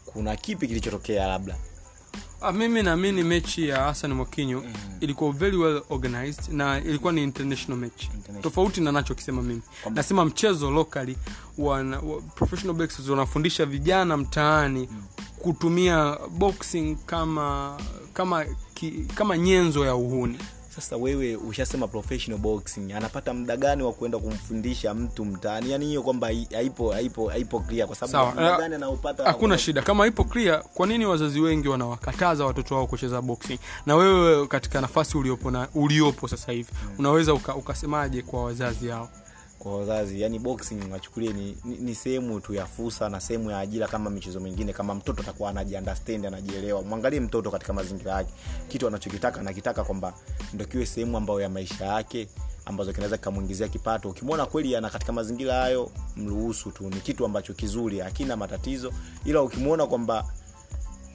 Kuna 0.05 0.35
kipi 0.35 0.67
kilichotokea 0.67 1.27
labda 1.27 1.55
Ah, 2.41 2.51
mimi 2.51 2.83
naamini 2.83 3.23
mechi 3.23 3.67
ya 3.67 3.83
hasan 3.83 4.13
mwakinyo 4.13 4.61
mm. 4.65 4.73
ilikuwa 4.99 5.31
very 5.31 5.57
well 5.57 5.81
organized 5.89 6.53
na 6.53 6.79
ilikuwa 6.81 7.13
ni 7.13 7.23
international 7.23 7.79
match 7.79 8.03
International. 8.03 8.41
tofauti 8.41 8.81
na 8.81 8.91
nachokisema 8.91 9.41
mimi 9.41 9.61
Kwamba- 9.83 9.99
nasema 9.99 10.25
mchezo 10.25 10.71
locally 10.71 11.17
wana, 11.57 11.99
wa, 11.99 12.21
professional 12.21 12.75
boxers 12.77 13.09
wanafundisha 13.09 13.65
vijana 13.65 14.17
mtaani 14.17 14.89
mm. 14.91 15.03
kutumia 15.39 16.17
boxing 16.37 16.95
kama 17.05 17.77
kama 18.13 18.45
ki, 18.73 18.91
kama 19.15 19.37
nyenzo 19.37 19.85
ya 19.85 19.95
uhuni 19.95 20.37
sasa 20.75 20.97
wewe 20.97 21.35
ushasema 21.35 21.87
professional 21.87 22.39
boxing 22.41 22.93
anapata 22.93 23.33
muda 23.33 23.57
gani 23.57 23.83
wa 23.83 23.93
kwenda 23.93 24.17
kumfundisha 24.17 24.93
mtu 24.93 25.25
mtaani? 25.25 25.71
Yani 25.71 25.85
hiyo 25.85 26.01
kwamba 26.03 26.27
hai- 26.27 26.47
haipo 26.53 26.91
haipo 26.91 27.29
haipo 27.29 27.59
clear 27.59 27.87
kwa 27.87 27.95
sababu 27.95 28.29
muda 28.31 28.51
eh, 28.51 28.57
gani 28.57 28.75
anaopata 28.75 29.23
hakuna 29.23 29.57
shida. 29.57 29.81
Kama 29.81 30.07
ipo 30.07 30.23
clear 30.23 30.63
kwa 30.73 30.87
nini 30.87 31.05
wazazi 31.05 31.39
wengi 31.41 31.67
wanawakataza 31.67 32.45
watoto 32.45 32.75
wao 32.75 32.87
kucheza 32.87 33.21
boxing? 33.21 33.59
Na 33.85 33.95
wewe 33.95 34.47
katika 34.47 34.81
nafasi 34.81 35.17
uliopo 35.17 35.51
na 35.51 35.67
uliopo 35.75 36.27
sasa 36.27 36.51
hivi 36.51 36.69
unaweza 36.99 37.33
uka, 37.33 37.55
ukasemaje 37.55 38.21
kwa 38.21 38.43
wazazi 38.43 38.87
hao 38.87 39.09
kwa 39.65 39.77
wazazi. 39.77 40.21
Yani 40.21 40.39
boxing 40.39 40.79
wachukulie 40.91 41.33
ni, 41.33 41.57
ni, 41.63 41.77
ni 41.77 41.95
sehemu 41.95 42.39
tu 42.39 42.53
ya 42.53 42.65
fursa 42.65 43.09
na 43.09 43.19
sehemu 43.21 43.51
ya 43.51 43.59
ajira 43.59 43.87
kama 43.87 44.09
michezo 44.09 44.39
mingine 44.39 44.73
kama 44.73 44.95
mtoto 44.95 45.21
atakuwa 45.21 45.49
anajiunderstand 45.49 46.25
anajielewa. 46.25 46.81
Mwangalie 46.83 47.19
mtoto 47.19 47.51
katika 47.51 47.73
mazingira 47.73 48.11
yake. 48.11 48.33
Kitu 48.67 48.87
anachokitaka 48.87 49.39
anakitaka 49.39 49.83
kwamba 49.83 50.13
ndo 50.53 50.65
kiwe 50.65 50.85
sehemu 50.85 51.17
ambayo 51.17 51.41
ya 51.41 51.49
maisha 51.49 51.85
yake 51.85 52.27
ambazo 52.65 52.91
kinaweza 52.93 53.17
kikamwingizia 53.17 53.67
kipato. 53.67 54.09
Ukimwona 54.09 54.45
kweli 54.45 54.75
ana 54.75 54.89
katika 54.89 55.13
mazingira 55.13 55.53
hayo 55.53 55.91
mruhusu 56.15 56.71
tu. 56.71 56.83
Ni 56.89 56.95
kitu 57.01 57.25
ambacho 57.25 57.53
kizuri 57.53 57.99
hakina 57.99 58.35
matatizo. 58.37 58.93
Ila 59.25 59.41
ukimwona 59.41 59.87
kwamba 59.87 60.25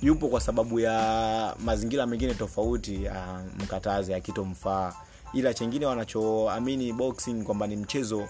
yupo 0.02 0.28
kwa 0.28 0.40
sababu 0.40 0.80
ya 0.80 1.56
mazingira 1.64 2.06
mengine 2.06 2.34
tofauti 2.34 3.04
ya 3.04 3.44
mkatazi 3.58 4.14
akitomfaa 4.14 4.94
ila 5.33 5.55
chengine 5.55 5.87
wanachoamini 5.87 6.93
boxing 6.93 7.43
kwamba 7.43 7.66
ni 7.66 7.77
mchezo 7.77 8.29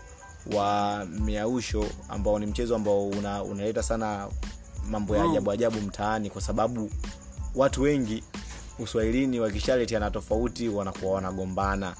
wa 0.54 1.04
miausho 1.04 1.86
ambao 2.08 2.38
ni 2.38 2.46
mchezo 2.46 2.76
ambao 2.76 3.08
una, 3.08 3.42
unaleta 3.42 3.82
sana 3.82 4.28
mambo 4.90 5.16
ya 5.16 5.24
Mm. 5.24 5.30
ajabu 5.30 5.50
ajabu 5.50 5.80
mtaani 5.80 6.30
kwa 6.30 6.40
sababu 6.42 6.90
watu 7.54 7.82
wengi 7.82 8.24
uswahilini 8.78 9.40
wakishaletiana 9.40 10.10
tofauti 10.10 10.68
wanakuwa 10.68 11.12
wanagombana 11.14 11.96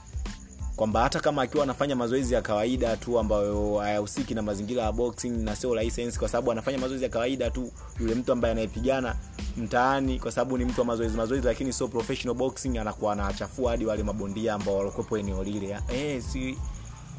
kwamba 0.81 1.03
hata 1.03 1.21
kama 1.21 1.43
akiwa 1.43 1.65
anafanya 1.65 1.97
mazoezi 1.97 2.35
ya 2.35 2.43
kawaida 2.43 2.97
tu 2.97 3.19
ambayo 3.19 3.79
hayahusiki 3.79 4.35
na 4.35 4.43
mazingira 4.43 4.83
ya 4.83 4.93
boxing 4.93 5.31
na 5.31 5.57
sio 5.57 5.75
license 5.75 6.19
kwa 6.19 6.29
sababu 6.29 6.53
anafanya 6.53 6.79
mazoezi 6.79 7.05
ya 7.05 7.11
kawaida 7.11 7.51
tu 7.51 7.73
yule 8.01 8.15
mtu 8.15 8.33
ambaye 8.33 8.53
anayepigana 8.53 9.17
mtaani 9.57 10.21
kwa 10.21 10.33
sababu 10.33 10.59
ni 10.59 10.65
mtu 10.65 10.81
wa 10.81 10.87
mazoezi 10.87 11.17
mazoezi 11.17 11.47
lakini 11.47 11.73
sio 11.73 11.89
professional 11.89 12.37
boxing 12.37 12.79
anakuwa 12.79 13.13
anachafua 13.13 13.71
hadi 13.71 13.87
wale 13.87 14.03
mabondia 14.03 14.55
ambao 14.55 14.77
walikuwepo 14.77 15.19
eneo 15.19 15.45
lile. 15.45 15.79
Eh 15.93 16.23
si 16.23 16.59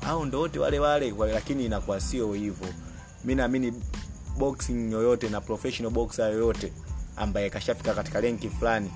au 0.07 0.25
ndo 0.25 0.39
wote 0.39 0.59
wale 0.59 0.79
wale 0.79 1.13
lakini 1.33 1.65
inakuwa 1.65 1.99
sio 1.99 2.33
hivyo. 2.33 2.67
Mi 3.23 3.35
naamini 3.35 3.73
boxing 4.37 4.91
yoyote 4.91 5.29
na 5.29 5.41
professional 5.41 5.93
boxer 5.93 6.31
yoyote 6.31 6.73
ambaye 7.15 7.49
kashafika 7.49 7.93
katika 7.93 8.21
renki 8.21 8.49
fulani 8.49 8.91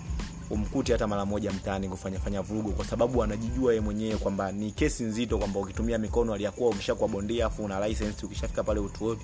umkuti 0.49 0.91
hata 0.91 1.07
mara 1.07 1.25
moja 1.25 1.51
mtaani 1.51 1.89
kufanyafanya 1.89 2.41
vurugu 2.41 2.71
kwa 2.71 2.85
sababu 2.85 3.23
anajijua 3.23 3.73
ye 3.73 3.79
mwenyewe 3.81 4.15
kwamba 4.17 4.51
ni 4.51 4.71
kesi 4.71 5.03
nzito 5.03 5.37
kwamba 5.37 5.59
ukitumia 5.59 5.97
mikono 5.97 6.33
aliyakuwa 6.33 6.69
umeshakuwa 6.69 7.09
bondia 7.09 7.45
afu 7.45 7.63
una 7.63 7.87
license 7.87 8.25
ukishafika 8.25 8.63
pale 8.63 8.79
utuoni 8.79 9.21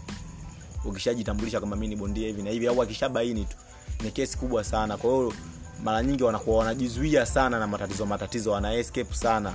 ukishajitambulisha 0.85 1.59
kama 1.59 1.75
mi 1.75 1.87
ni 1.87 1.95
bondia 1.95 2.27
hivi 2.27 2.41
na 2.43 2.49
hivi 2.49 2.67
au 2.67 2.81
akishabaini 2.81 3.45
tu 3.45 3.57
ni 4.03 4.11
kesi 4.11 4.37
kubwa 4.37 4.63
sana. 4.63 4.97
Kwa 4.97 5.09
hiyo 5.11 5.33
mara 5.83 6.03
nyingi 6.03 6.23
wanakuwa 6.23 6.57
wanajizuia 6.57 7.25
sana 7.25 7.59
na 7.59 7.67
matatizo 7.67 8.05
matatizo 8.05 8.51
wana 8.51 8.73
escape 8.73 9.13
sana 9.15 9.53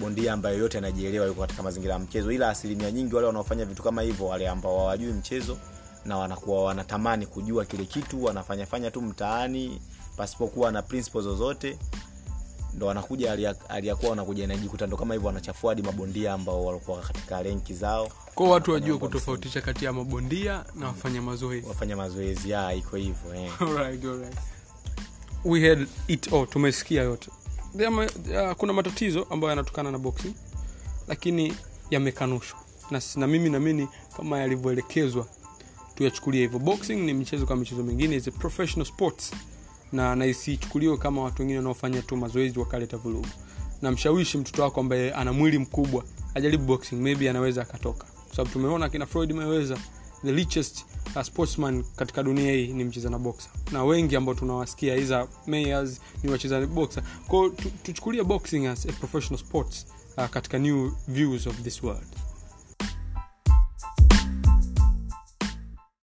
bondia 0.00 0.32
ambaye 0.32 0.58
yote 0.58 0.78
anajielewa 0.78 1.26
yuko 1.26 1.40
katika 1.40 1.62
mazingira 1.62 1.92
ya 1.92 1.98
mchezo. 1.98 2.32
Ila 2.32 2.48
asilimia 2.50 2.90
nyingi 2.90 3.14
wale 3.14 3.26
wanaofanya 3.26 3.64
vitu 3.64 3.82
kama 3.82 4.02
hivyo 4.02 4.26
wale 4.26 4.48
ambao 4.48 4.78
hawajui 4.78 5.12
mchezo 5.12 5.56
na 6.04 6.16
wanakuwa 6.18 6.64
wanatamani 6.64 7.26
kujua 7.26 7.64
kile 7.64 7.84
kitu 7.84 8.24
wanafanyafanya 8.24 8.90
tu 8.90 9.02
mtaani 9.02 9.80
pasipokuwa 10.18 10.72
na 10.72 10.82
principles 10.82 11.24
zozote 11.24 11.78
ndo 12.74 12.86
wanakuja 12.86 13.54
aliyakuwa 13.68 14.10
wanakuja 14.10 14.46
najikuta 14.46 14.86
ndo 14.86 14.96
kama 14.96 15.14
hivyo 15.14 15.26
wanachafua 15.26 15.70
hadi 15.70 15.82
mabondia 15.82 16.32
ambao 16.32 16.64
walikuwa 16.64 16.98
katika 17.00 17.42
renki 17.42 17.74
zao. 17.74 18.08
Kwao 18.34 18.50
watu 18.50 18.70
wajue 18.72 18.98
kutofautisha 18.98 19.60
kati 19.60 19.84
ya 19.84 19.92
mabondia 19.92 20.64
na 20.74 20.86
wafanya 20.86 21.22
mazoezi. 21.22 21.66
Wafanya 21.68 21.96
mazoezi 21.96 22.50
ya 22.50 22.72
iko 22.74 22.96
hivyo 22.96 23.34
eh. 23.34 23.52
Alright, 23.62 24.04
alright. 24.04 24.36
we 25.44 25.68
had 25.68 25.86
it 26.08 26.32
all 26.32 26.46
tumesikia 26.46 27.02
yote. 27.02 27.30
Dema, 27.74 28.06
ma- 28.30 28.50
uh, 28.50 28.56
kuna 28.56 28.72
matatizo 28.72 29.26
ambayo 29.30 29.50
yanatokana 29.50 29.90
na 29.90 29.98
boxing 29.98 30.34
lakini 31.08 31.54
yamekanushwa. 31.90 32.58
Na, 32.90 33.02
na 33.16 33.26
mimi 33.26 33.50
naamini 33.50 33.88
kama 34.16 34.38
yalivyoelekezwa 34.38 35.26
tuyachukulia 35.94 36.40
hivyo. 36.40 36.58
Boxing 36.58 36.96
ni 36.96 37.14
mchezo 37.14 37.46
kama 37.46 37.60
michezo 37.60 37.82
mingine 37.82 38.16
is 38.16 38.28
a 38.28 38.30
professional 38.30 38.86
sports 38.86 39.32
na 39.92 40.16
na 40.16 40.24
kama 40.98 41.22
watu 41.22 41.42
wengine 41.42 41.58
wanaofanya 41.58 42.02
tu 42.02 42.16
mazoezi 42.16 42.58
wakaleta 42.58 42.96
vurugu. 42.96 43.26
Namshawishi 43.82 44.38
mtoto 44.38 44.62
wako 44.62 44.80
ambaye 44.80 45.12
ana 45.12 45.32
mwili 45.32 45.58
mkubwa 45.58 46.04
ajaribu 46.34 46.64
boxing 46.64 46.96
maybe 46.96 47.30
anaweza 47.30 47.62
akatoka. 47.62 48.06
Kwa 48.26 48.36
sababu 48.36 48.50
tumeona 48.50 48.88
kina 48.88 49.06
freud 49.06 49.32
mayweather 49.32 49.78
the 50.24 50.32
richest 50.32 50.84
uh, 51.16 51.22
sportsman 51.22 51.84
katika 51.96 52.22
dunia 52.22 52.52
hii 52.52 52.66
ni 52.66 52.84
mcheza 52.84 53.10
na 53.10 53.18
boxer. 53.18 53.50
Na 53.72 53.84
wengi 53.84 54.16
ambao 54.16 54.34
tunawasikia 54.34 54.96
iza 54.96 55.28
mayors 55.46 56.00
ni 56.22 56.30
wacheza 56.30 56.66
boxer. 56.66 57.02
Kwao 57.28 57.48
tuchukulie 57.82 58.24
boxing 58.24 58.66
as 58.66 58.86
a 58.86 58.92
professional 58.92 59.38
sports 59.38 59.86
uh, 60.16 60.26
katika 60.26 60.58
new 60.58 60.90
views 61.08 61.46
of 61.46 61.60
this 61.62 61.82
world 61.82 62.06